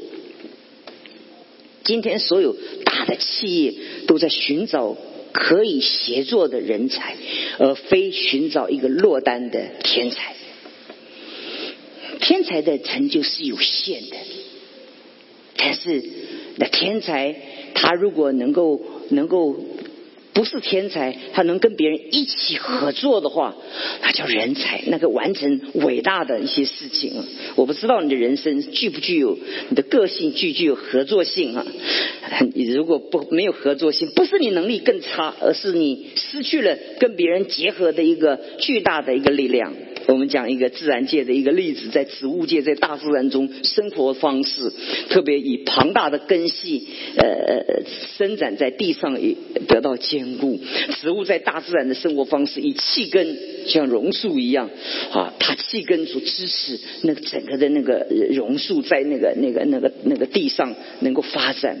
[1.83, 3.73] 今天所有大的企业
[4.07, 4.95] 都在寻找
[5.31, 7.15] 可以协作的人才，
[7.59, 10.35] 而非寻找一个落单的天才。
[12.31, 14.15] 天才的成就是有限的，
[15.57, 16.01] 但是
[16.55, 17.35] 那天才
[17.73, 19.53] 他如果能够能够
[20.31, 23.53] 不是天才，他能跟别人一起合作的话，
[24.01, 27.21] 那叫人才，那个完成伟大的一些事情！
[27.57, 29.37] 我不知道你的人生具不具有
[29.67, 31.67] 你的个性具具有合作性啊？
[32.55, 39.73] 你如果不没有合作性，不是你能力更差，而是你失去了跟别人结合的一个巨大的一个力量。
[40.07, 44.71] 我们讲一个自然界的一个例子，在植物界，在大自然中生活方式，
[45.09, 46.87] 特别以庞大的根系，
[47.17, 47.81] 呃，
[48.17, 49.35] 伸展在地上，也
[49.67, 50.59] 得到坚固。
[51.01, 53.37] 植物在大自然的生活方式，以气根
[53.67, 54.69] 像榕树一样，
[55.11, 61.77] 啊，它气根所支持那个整个的那个榕树在那个那个那个那个地上能够发展。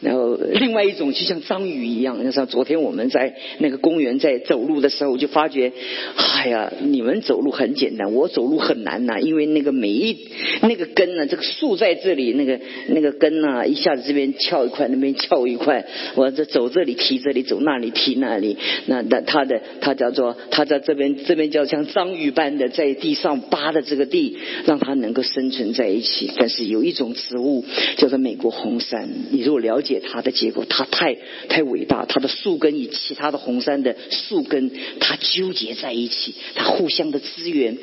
[0.00, 5.70] 然后，另外一种就像章鱼一样，就像昨天我们在那个公园在走路的时候，我就发觉，
[6.16, 10.16] 哎呀，你们走路很简单，我走路很难呐，因为那个每一
[10.62, 15.84] 那个根呢，这个树在这里，那个那个根呢，一下子这边翘一块，那边翘一块，
[16.14, 26.30] 我这走这里提这里，走那里提那里，那那它的它叫做它在这边这边叫像章鱼般的在地上扒的这个地，让它能够生存在一起。
[26.38, 27.66] 但是有一种植物
[27.98, 29.89] 叫做美国红杉，你如果了解。
[29.90, 31.16] 解它的结果，它太
[31.48, 34.70] 太伟大，它的树根与其他的红杉的树根，
[35.00, 37.76] 它纠结在一起，它互相的资源，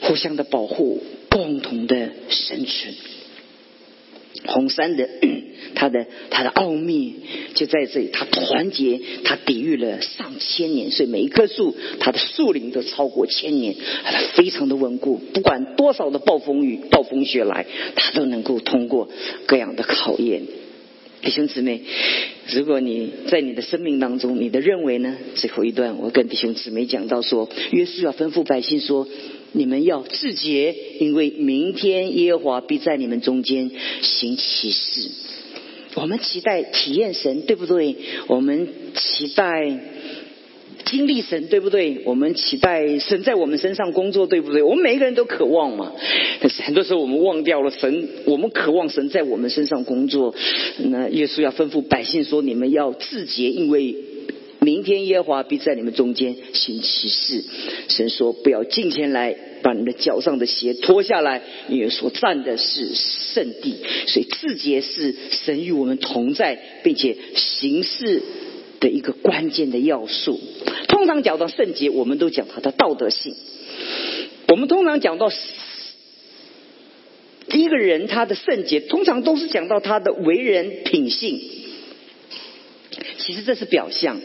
[0.00, 2.94] 互相的保护，共同的生存。
[4.46, 5.08] 红杉的
[5.74, 7.14] 它的它的奥秘
[7.54, 13.74] 就在这里，它团结，它抵御了上千年，所以每一棵树，它的树龄都超过千年，
[14.04, 17.64] 它非常的稳固，不管多少的暴风雨、暴风雪来，
[17.96, 19.08] 它都能够通过
[19.46, 20.42] 各样的考验。
[21.24, 21.80] 弟兄姊妹，
[22.52, 25.16] 如果你在你的生命当中，你的认为呢？
[25.34, 29.08] 最后一段，我跟弟兄姊妹讲到说，约书亚吩咐百姓说
[29.52, 33.70] ：“你们要自洁，因为明天耶和华必在你们中间
[34.02, 35.10] 行奇事。”
[35.96, 37.96] 我们期待体验神，对不对？
[38.26, 39.80] 我们期待。
[40.84, 42.02] 经历神对不对？
[42.04, 44.62] 我们期待神在我们身上工作对不对？
[44.62, 45.92] 我们每一个人都渴望嘛。
[46.40, 50.34] 但是很多时候我们忘掉了神，我们渴望神在我们身上工作。
[50.78, 53.96] 那耶稣要吩咐百姓说：“你们要自洁，因为
[54.60, 57.44] 明天耶和华必在你们中间行奇事。”
[57.88, 63.76] 神说：“不要近前来，把你的脚上的鞋脱下来，因为所站的是圣地。
[64.06, 68.22] 所以自洁是神与我们同在，并且行事。”
[68.84, 70.38] 的一个关键的要素，
[70.88, 73.34] 通常讲到圣洁，我们都讲他的道德性。
[74.48, 75.30] 我们通常讲到
[77.50, 81.40] 一个人他的圣洁，通常都是讲到他的为人品性。
[83.20, 84.20] 其实这是表象。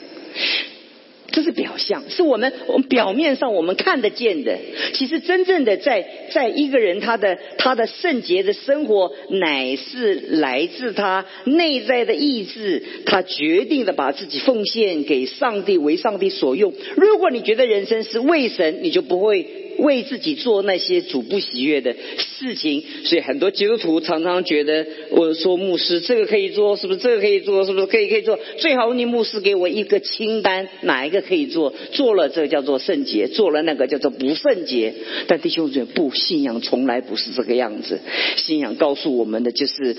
[1.32, 4.58] 这是表象，是我们我们表面上我们看得见的。
[4.94, 16.74] 其实真正的在在一个人他的他的圣洁的生活，乃是来自他内在的意志，他决定的把自己奉献给上帝，为上帝所用。
[16.96, 19.59] 如果你觉得人生是为神，你就不会。
[19.80, 28.40] 为自己做那些主不喜悦的事情，所以很多基督徒常常觉得，我说牧师这个可以做，是不是这个可以做，是不是可以可以做？
[28.58, 31.74] 最好你牧师给我一个清单，哪一个可以做？
[31.92, 34.94] 做了这个叫做圣洁，做了那个叫做不圣洁。
[35.28, 38.00] 但弟兄姊妹，不信仰从来不是这个样子，
[38.38, 39.96] 信仰告诉我们的就是。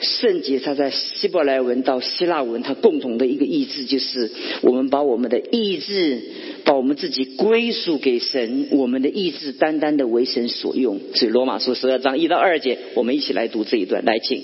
[0.00, 4.30] 圣洁，它在希伯来文到希腊文，它共同的一个意志就是，
[4.62, 6.20] 我们把我们的意志，
[6.64, 11.00] 把我们自己归属给神，我们的意志单单的为神所用。
[11.14, 14.42] 所以罗马书十二章一到二节，我们一起来读这一段，来请。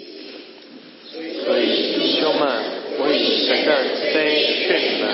[1.44, 1.66] 所以
[1.98, 2.48] 弟兄们，
[2.98, 5.08] 我以神的慈悲劝你们，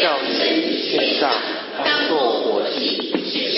[0.00, 0.40] 叫你们
[0.82, 1.30] 献上
[1.84, 2.80] 当作火祭，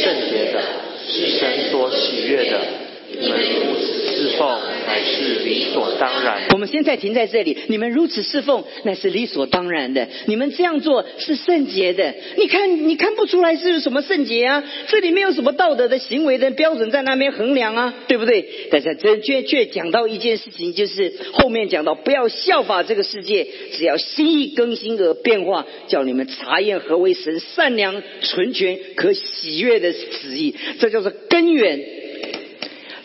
[0.03, 0.63] 圣洁的，
[1.07, 2.86] 是神所喜悦的。
[3.21, 4.61] 你们如此侍奉。
[4.87, 6.43] 乃是理所当然。
[6.53, 7.59] 我们现在停在这里。
[7.67, 10.07] 你们如此侍奉，乃是理所当然的。
[10.27, 12.15] 你们这样做是圣洁的。
[12.37, 14.63] 你看，你看不出来是什么圣洁啊？
[14.87, 18.49] 这里没有什么道德的行为的标准在那边衡量啊，对不对？
[18.71, 30.55] 但是这却却讲到一件事情，就是后面讲到不要效法这个世界，只要心意更新而变化，叫你们查验何为神善良、纯全、可喜悦的旨意。
[30.79, 32.06] 这叫做根源。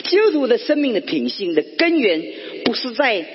[0.04, 2.22] 基督徒的生命的品性的根源，
[2.66, 3.26] 不是在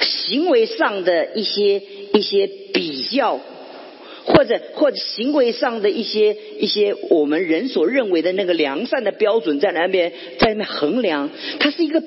[0.00, 1.82] 行为上的一些
[2.14, 3.38] 一些比较，
[4.24, 12.02] 或者或者行为上的一些一些我们人所认为的那个良善的标准在那边在那边衡量，它是一个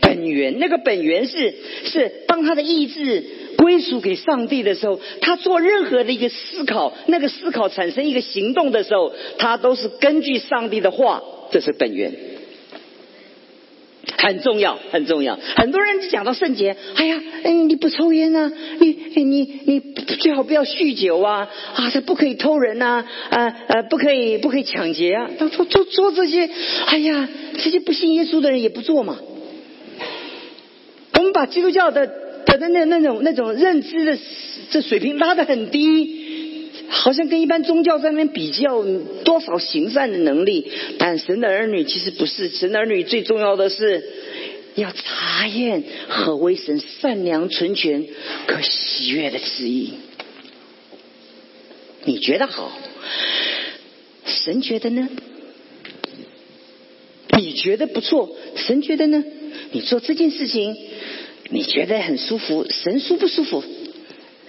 [0.00, 0.58] 本源。
[0.58, 1.54] 那个本源是
[1.84, 3.22] 是当他的意志
[3.56, 12.12] 归属给上帝的时候，他做任何的一个思考，那个思考产生一个行动的时候，他都是根据上帝的话，这是本源。
[14.24, 15.38] 很重要，很重要。
[15.56, 19.80] 很多人讲到圣洁，哎呀，嗯，你不抽烟啊，你你你
[20.18, 26.48] 最好不要酗酒啊，啊，这不可以偷人呐，啊呃，不可以不可以抢劫啊，他说做做这些，
[26.86, 29.18] 哎呀，这些不信耶稣的人也不做嘛。
[31.18, 32.06] 我们把基督教的
[32.46, 34.18] 的的那那种那种认知的
[34.70, 36.24] 这水平拉得很低。
[36.96, 38.82] 好像跟一般宗教在那边比较
[39.24, 44.02] 多少行善的能力，但神的儿女其实不是，神的儿女最重要的是
[44.76, 48.06] 要查验何为神善良、纯全、
[48.46, 49.94] 可喜悦的旨意。
[52.04, 52.72] 你觉得好，
[54.24, 55.08] 神觉得呢？
[57.36, 59.24] 你觉得不错，神觉得呢？
[59.72, 60.76] 你做这件事情，
[61.50, 63.64] 你觉得很舒服，神舒不舒服？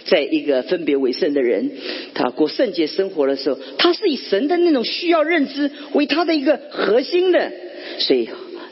[0.05, 1.71] 在一个分别为圣的人，
[2.13, 7.51] 他过圣洁生活的时候，他是以神的那种需要认知为他的一个核心的。
[7.97, 8.29] 所以，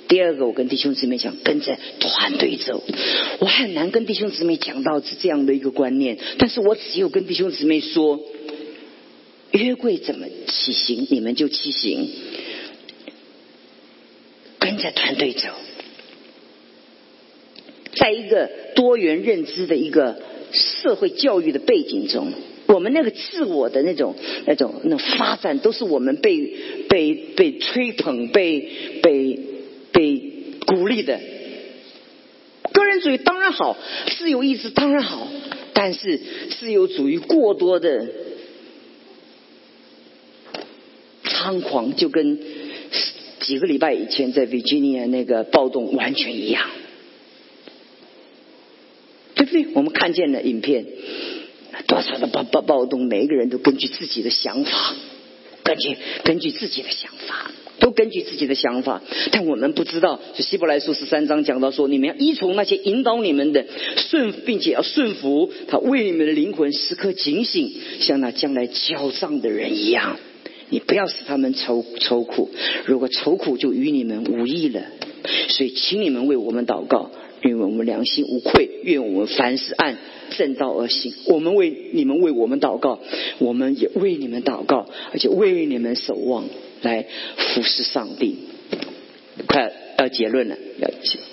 [0.07, 2.83] 第二个，我跟弟兄姊妹讲，跟着团队走。
[3.39, 8.19] 我很难跟弟兄姊妹讲到是这样的一个观念，但是我只有跟弟兄姊妹说，
[9.51, 12.09] 约柜怎么起行，你们就起行，
[14.59, 15.47] 跟着团队走，
[17.95, 20.21] 在一个多元认知的一个。
[20.83, 22.33] 社会教育的背景中，
[22.67, 24.15] 我们那个自我的那种、
[24.45, 26.35] 那种、那种发展，都是我们被
[26.89, 29.39] 被被吹捧、被被
[29.93, 30.31] 被
[30.67, 31.17] 鼓励的。
[32.73, 33.77] 个人主义当然好，
[34.17, 35.25] 自由意志当然好，
[35.73, 36.19] 但是
[36.49, 38.05] 自由主义过多的
[41.23, 42.39] 猖狂，就跟
[43.39, 46.69] 几个礼拜以前在 Virginia 那个暴动完全一样。
[49.35, 49.67] 对不对？
[49.73, 50.85] 我们看见了影片，
[51.87, 54.93] 多少的暴暴暴动，每一个人都根据自己的想法，
[55.63, 55.95] 根据
[56.25, 57.49] 根据自己的想法，
[57.79, 59.01] 都根据自己的想法。
[59.31, 70.17] 但我们不知道，就希伯来书十三章讲到说，你们要依从那些引导你们的顺，并且要顺服他，为你们的灵魂时刻警醒，像那将来交账的人一样。
[70.67, 72.51] 你不要使他们愁愁苦，
[72.83, 74.81] 如果愁苦，就与你们无益了。
[75.47, 77.09] 所以，请你们为我们祷告。
[77.43, 79.97] 因为我们良心无愧，愿我们凡事按
[80.37, 81.13] 正道而行。
[81.27, 83.01] 我们为你们为我们祷告，
[83.39, 86.45] 我们也为你们祷告，而且为你们守望，
[86.81, 88.37] 来服侍上帝。
[89.47, 90.89] 快要结论了，要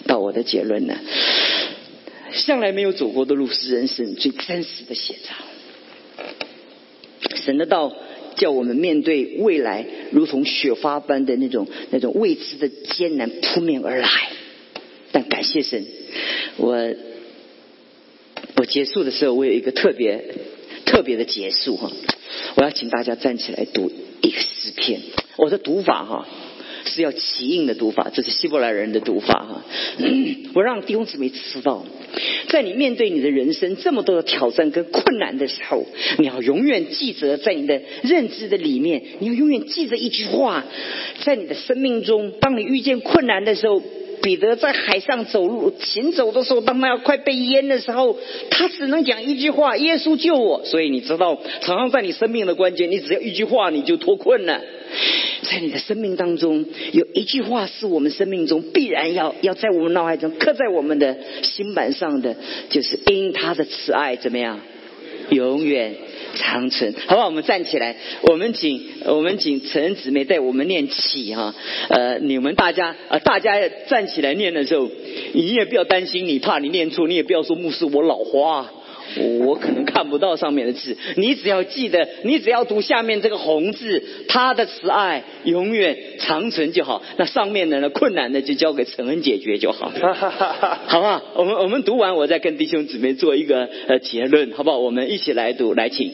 [0.07, 0.99] 到我的结论了。
[2.33, 5.35] 向来没有走过的路，是人生最真实的写照。
[7.37, 7.95] 神的道
[8.37, 14.09] 叫我们面对未来，如同雪花般的那种那种未知的艰难扑面而来。
[15.13, 15.85] 但感谢神。
[16.57, 16.77] 我
[18.57, 20.23] 我结束的时候，我有一个特别
[20.85, 21.91] 特别的结束哈，
[22.57, 23.91] 我要请大家站起来读
[24.21, 25.01] 一个诗篇。
[25.37, 26.29] 我的读法哈
[26.85, 29.65] 是要起印的读法，这是希伯来人的读法哈。
[30.55, 31.87] 我让弟兄姊妹知道，
[32.49, 35.87] 在你面对你的人生这么多的挑战跟困难的时候，
[36.19, 40.67] 你要永远记着，在你的认知的里面，你要永远记着一句话，
[41.25, 43.83] 在你的生命中，当你遇见困难的时候。
[44.23, 48.17] 彼得在海上走路行走的时候，当他要快被淹的时候，
[48.51, 54.61] 他只能讲一句话：“耶稣救我。”所以你知道，常常在你生命的关键，你只要一句话，你就脱困了。
[55.43, 62.37] 在你的生命当中，有一句话是我们生命中必然要要在我们脑海中刻在我们的心板上的，
[62.69, 64.61] 就是因他的慈爱怎么样，
[65.31, 65.95] 永远。
[66.33, 67.27] 长存，好不好？
[67.27, 71.53] 我们站起来，我们请我们请陈姊妹带我们念起哈。
[71.89, 74.89] 呃，你们大家呃，大家站起来念的时候，
[75.33, 78.71] 你也不要担心，你怕你念错，你也不要说牧师我老花，
[79.45, 80.97] 我可能看不到上面的字。
[81.17, 87.03] 你只要记得，你只要读下面这个红字，他的慈爱永远长存就好。
[87.17, 89.91] 那上面的呢，困难的就交给陈恩解决就好，
[90.87, 91.23] 好不好？
[91.35, 94.79] 我们我们读完，我再跟弟兄姊妹做一个呃结论，好不好？
[94.79, 96.13] 我们一起来读，来请。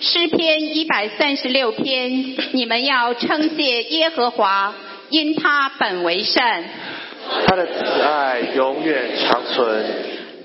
[0.00, 4.72] 诗篇一百三十六篇，你们要称谢耶和华，
[5.10, 6.62] 因他本为善，
[7.46, 9.84] 他的慈爱永远长存。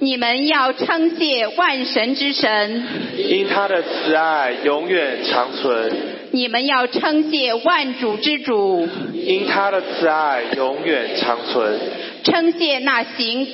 [0.04, 2.84] 你们要称谢万神之神，
[3.18, 5.94] 因他的慈爱永远长存。
[6.32, 11.80] 你们要称谢万主之主，因他的慈爱永远长存。
[12.22, 13.48] 称谢那行，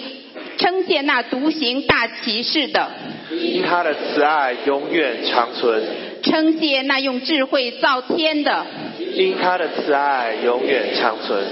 [0.58, 2.90] 称谢那独行大骑士的。
[3.30, 5.84] 因他的慈爱永远长存，
[6.24, 8.66] 称谢那用智慧造天的；
[9.14, 11.44] 因他的慈爱永远长存，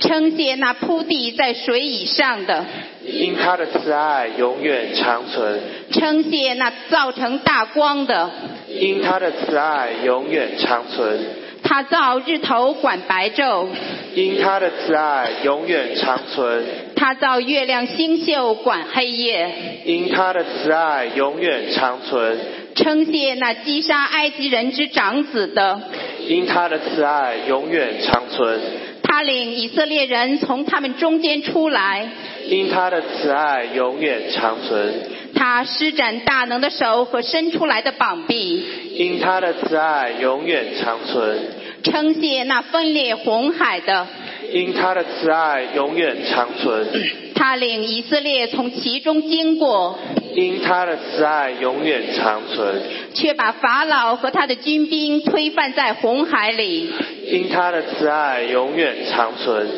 [0.00, 2.64] 称谢那铺地在水以上的；
[3.06, 5.60] 因他的慈爱永远长存，
[5.92, 8.30] 称谢那造成大光的；
[8.68, 11.20] 因他的慈爱永远长存，
[11.62, 13.66] 他造日头管白昼，
[14.14, 16.64] 因他的慈爱永远长存，
[16.96, 22.38] 他造月亮星宿管黑夜，因他的慈爱永远长存，
[22.74, 25.80] 称谢那击杀埃及人之长子的。
[26.26, 28.60] 因他的慈爱永远长存，
[29.06, 32.08] 他领以色列人从他们中间出来，
[32.46, 34.94] 因他的慈爱永远长存，
[35.34, 41.38] 他施展大能的手和伸出来的膀臂，因他的慈爱永远长存，
[41.84, 44.06] 称谢那分裂红海的。
[44.52, 46.86] 因他的慈爱永远长存，
[47.34, 49.98] 他领以色列从其中经过，
[50.34, 52.82] 因他的慈爱永远长存，
[53.14, 56.90] 却把法老和他的军兵推翻在红海里。
[57.26, 59.68] 因他的慈爱永远长存，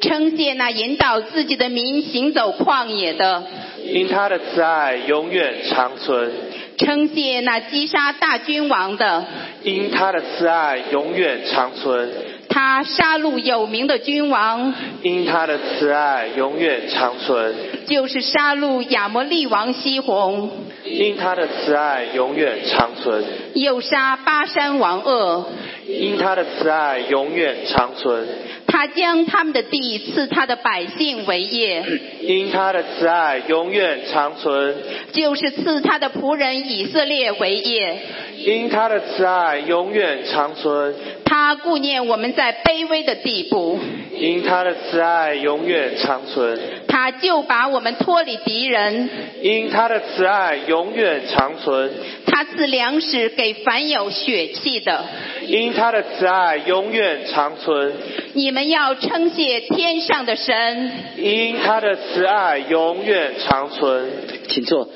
[0.00, 3.44] 称谢那引导自己的民行走旷野的，
[3.86, 6.30] 因他的慈爱永远长存，
[6.76, 9.24] 称谢那击杀大君王的。
[9.62, 12.10] 因他的慈爱永远长存，
[12.48, 17.54] 他杀戮有名的君王，因他的慈爱永远长存，
[17.86, 20.50] 就是杀戮亚摩利王西宏，
[20.84, 23.22] 因他的慈爱永远长存，
[23.54, 25.46] 又杀巴山王恶。
[25.86, 28.28] 因他的慈爱永远长存，
[28.66, 31.82] 他将他们的地赐他的百姓为业，
[32.20, 34.76] 因他的慈爱永远长存，
[35.12, 37.98] 就是赐他的仆人以色列为业。
[38.36, 40.94] 因他的慈爱永远长存，
[41.28, 43.78] 他顾念我们在卑微的地步，
[44.14, 46.58] 因他的慈爱永远长存，
[46.88, 49.10] 他就把我们脱离敌人。
[49.42, 51.92] 因他的慈爱永远长存，
[52.26, 55.04] 他赐粮食给凡有血气的。
[55.46, 57.92] 因他的慈爱永远长存，
[58.32, 64.10] 你们要称谢天上的神，因他的慈爱永远长存。
[64.48, 64.88] 请坐。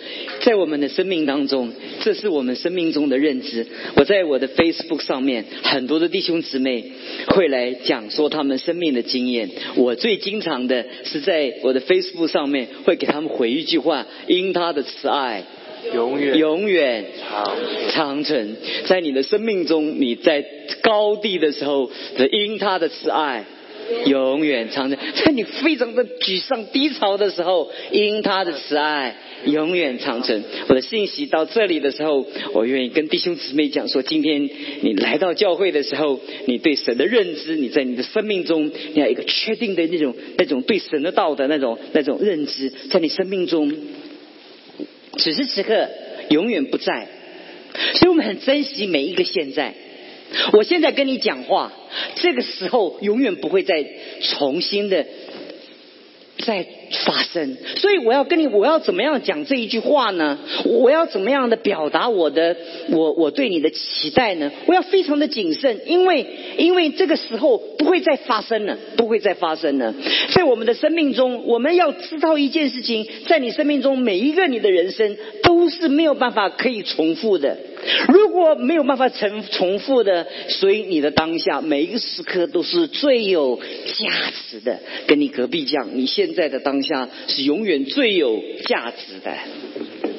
[0.42, 3.64] 在我们的生命当中，这是我们生命中的认知。
[3.94, 6.84] 我在我的 Facebook 上面，很多的弟兄姊妹
[7.28, 9.48] 会来讲说他们生命的经验。
[9.76, 15.44] 我最经常的是在我的 Facebook 上面会给他们回一句话：因他的慈爱
[15.94, 18.56] 永远永远长存，长存。
[18.86, 20.44] 在你的生命中，你在
[20.82, 23.44] 高地的时候的因他的慈爱。
[24.06, 30.42] 永远长存，在你非常的沮丧低潮的时候，因他的慈爱永远长存。
[30.68, 34.48] 我的信息到这里的时候，我愿意跟弟兄姊妹讲说：今天
[34.82, 43.72] 你来到教会的时候，你对神的认知，你在你的生命中，你要一个确定的那种、那种对神的道的那种、那种认知，在你生命中，
[45.18, 45.88] 此时此刻
[46.30, 47.08] 永远不在。
[47.94, 49.74] 所以我们很珍惜每一个现在。
[50.52, 51.72] 我现在跟你讲话，
[52.16, 53.84] 这个时候永远不会再
[54.22, 55.06] 重新的
[56.38, 56.66] 再
[57.06, 57.56] 发生。
[57.76, 60.38] 所以我要跟你，我要怎么样讲这一句话呢？
[60.64, 62.56] 我要怎么样的表达我的
[62.90, 64.50] 我我对你的期待呢？
[64.66, 66.26] 我要非常的谨慎，因为
[66.58, 69.94] 因为这个时候不会再发生了，不会再发生了。
[70.34, 77.56] 在我们的生命中，我们要知道一件事情，在你生命中每一个你的人生都是没有办法可以重复的。
[78.08, 84.06] 如果没有办法重重复的，所以你的当下每一个时刻都是最有价
[84.48, 84.78] 值的。
[85.08, 89.32] 跟你隔壁讲，你现在的当下是永远最有价值的。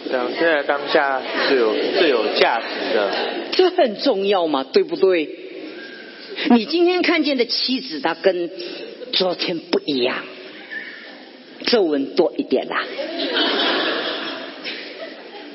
[0.09, 3.11] 这样，现在当下是有最有价值的，
[3.51, 5.29] 这很重要嘛，对不对？
[6.51, 8.49] 你今天看见的妻子，她跟
[9.11, 10.23] 昨天不一样，
[11.65, 12.83] 皱纹多一点啦。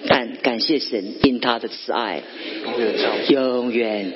[0.07, 2.23] 但感谢神，因他的慈爱
[2.65, 3.29] 永远长。
[3.29, 4.13] 永远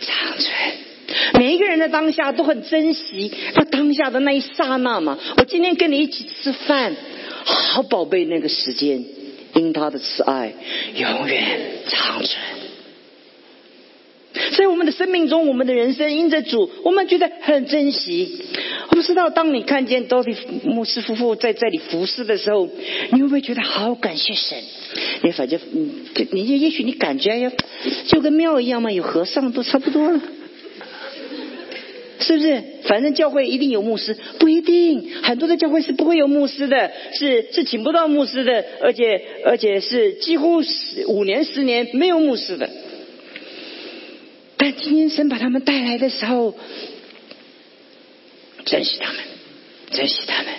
[0.00, 0.89] 长存。
[1.38, 5.18] 每一个人的当下都很珍惜他当下的那一刹那嘛。
[5.36, 6.94] 我今天跟你一起吃饭，
[7.44, 9.04] 好宝贝那个时间，
[9.54, 10.52] 因他的慈爱
[10.94, 12.38] 永远长存。
[14.56, 18.42] 在我们的生命中，我们的人生因着主，我们觉得很珍惜。
[18.88, 22.68] 我不知道，当你看见多利牧师夫妇在这里服侍的时候，
[23.12, 24.58] 你会不会觉得好感谢神？
[25.22, 25.90] 你反正，嗯，
[26.30, 27.50] 你也许你感觉呀，
[28.06, 30.20] 就跟庙一样嘛，有和尚都差不多了。
[32.30, 32.62] 是不是？
[32.84, 35.10] 反正教会一定有牧师，不一定。
[35.22, 42.70] 很多的教会是不会有牧师的，是是请不到牧师的，而且而且是几乎十五年十年没有牧师的。
[44.56, 46.54] 但今天神把他们带来的时候，
[48.64, 49.20] 珍惜他们，
[49.90, 50.52] 珍惜他们。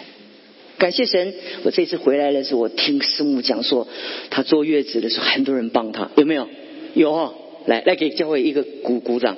[0.78, 3.88] 感谢神，我这次回来的时候，我听师母讲说，
[4.30, 6.50] 他坐月子的时候，很多人帮他，有没有？
[6.96, 7.36] 有哦，
[7.68, 9.38] 来来给教会一个鼓鼓掌。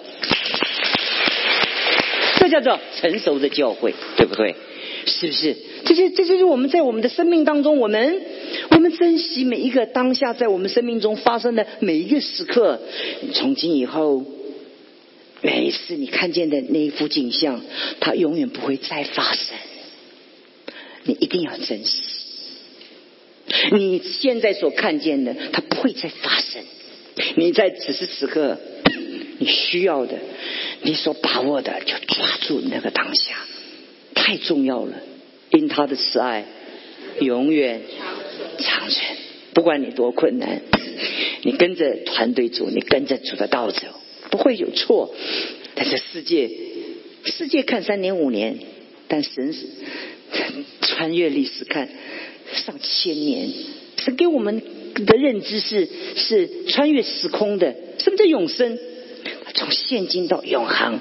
[2.54, 4.56] 叫做成熟的教会，对不对？
[5.08, 5.56] 是不是？
[5.86, 8.22] 这些这就是我们在我们的生命当中，我们
[8.70, 12.80] 我们珍惜每一个当下，在我们生命中发生的每一个时刻。
[13.34, 14.24] 从今以后，
[15.42, 17.62] 每一次你看见的那一幅景象，
[18.00, 19.58] 它永远不会再发生。
[21.06, 22.04] 你一定要珍惜。
[23.72, 26.62] 你现在所看见的，它不会再发生。
[27.36, 28.58] 你在此时此刻，
[29.40, 30.14] 你需要的，
[30.84, 33.38] 你所把握的，就抓住那个当下，
[34.14, 34.94] 太重要了。
[35.50, 36.46] 因他的慈爱，
[37.20, 37.82] 永远
[38.60, 39.18] 长存。
[39.54, 40.62] 不管你多困难，
[41.44, 43.82] 你跟着团队走，你跟着主的道走，
[44.32, 45.14] 不会有错。
[45.76, 46.50] 但这世界，
[47.26, 48.58] 世界看三年五年，
[49.08, 49.68] 但神是
[50.82, 51.88] 穿越历史看
[52.54, 53.50] 上千年，
[54.00, 54.62] 是给我们
[55.06, 57.76] 的认知是是穿越时空的。
[58.00, 58.78] 什么叫永生？
[59.54, 61.00] 从现今到永恒，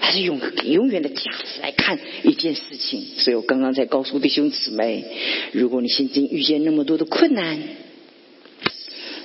[0.00, 3.04] 还是永永远的价值来看一件事情。
[3.18, 5.04] 所以我刚刚在告诉弟兄姊妹，
[5.52, 7.58] 如果你现今遇见那么多的困难，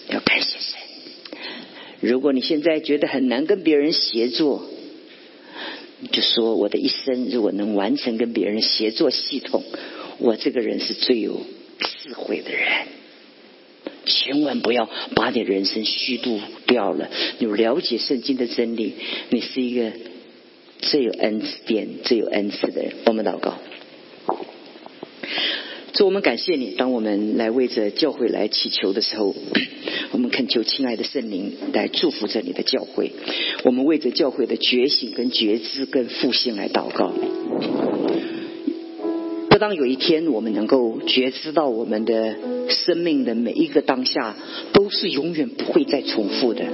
[0.09, 0.79] 要感谢神。
[1.99, 4.69] 如果你现在觉得很难跟别人协作，
[6.11, 9.63] 就说我的一生如果能完成跟别人协作系统，
[10.19, 11.41] 我这个人是最有
[11.79, 12.87] 智慧的人。
[14.09, 17.09] 千万不要把你人生虚度掉了。
[17.37, 18.95] 你了解圣经的真理，
[19.29, 19.91] 你是一个
[20.79, 22.93] 最有恩典、最有恩赐的人。
[23.05, 23.57] 我们祷告。
[25.93, 26.75] 主，我们感谢你。
[26.77, 29.35] 当我们来为着教会来祈求的时候，
[30.11, 33.11] 我们恳求亲爱的圣灵来祝福着你的教会。
[33.65, 37.13] 我们为着教会的觉醒、跟觉知、跟复兴来祷告。
[39.59, 42.35] 当有一天我们能够觉知到我们的
[42.69, 44.35] 生命的每一个当下
[44.73, 46.65] 都是永远不会再重复的，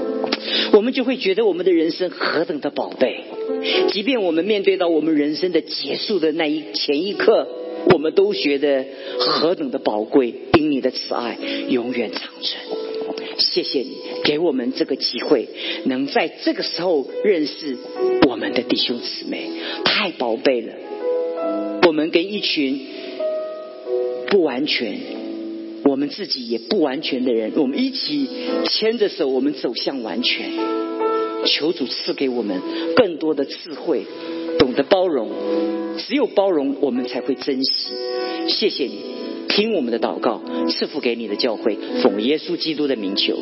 [0.72, 3.26] 我们就会觉得我们的人生何等的宝贝。
[3.90, 7.48] 即便我们面对到我们人生的结束的那一前一刻，
[7.92, 8.86] 我们都觉得
[9.20, 12.62] 何等的宝贵，因你的慈爱永远长存。
[13.38, 15.50] 谢谢你给我们这个机会，
[15.86, 17.78] 能在这个时候认识
[18.30, 19.50] 我们的弟兄姊妹，
[19.84, 20.74] 太宝贝了。
[21.88, 22.80] 我们跟一群
[24.28, 24.98] 不完全，
[25.84, 28.28] 我们自己也不完全的人，我们一起
[28.70, 30.52] 牵着手，我们走向完全。
[31.46, 32.60] 求主赐给我们
[32.96, 34.04] 更多的智慧，
[34.58, 35.30] 懂得包容。
[35.98, 37.92] 只有包容，我们才会珍惜。
[38.48, 39.00] 谢谢你，
[39.48, 43.38] 听我们的祷告，赐福给你的教会，奉耶稣基督的名求。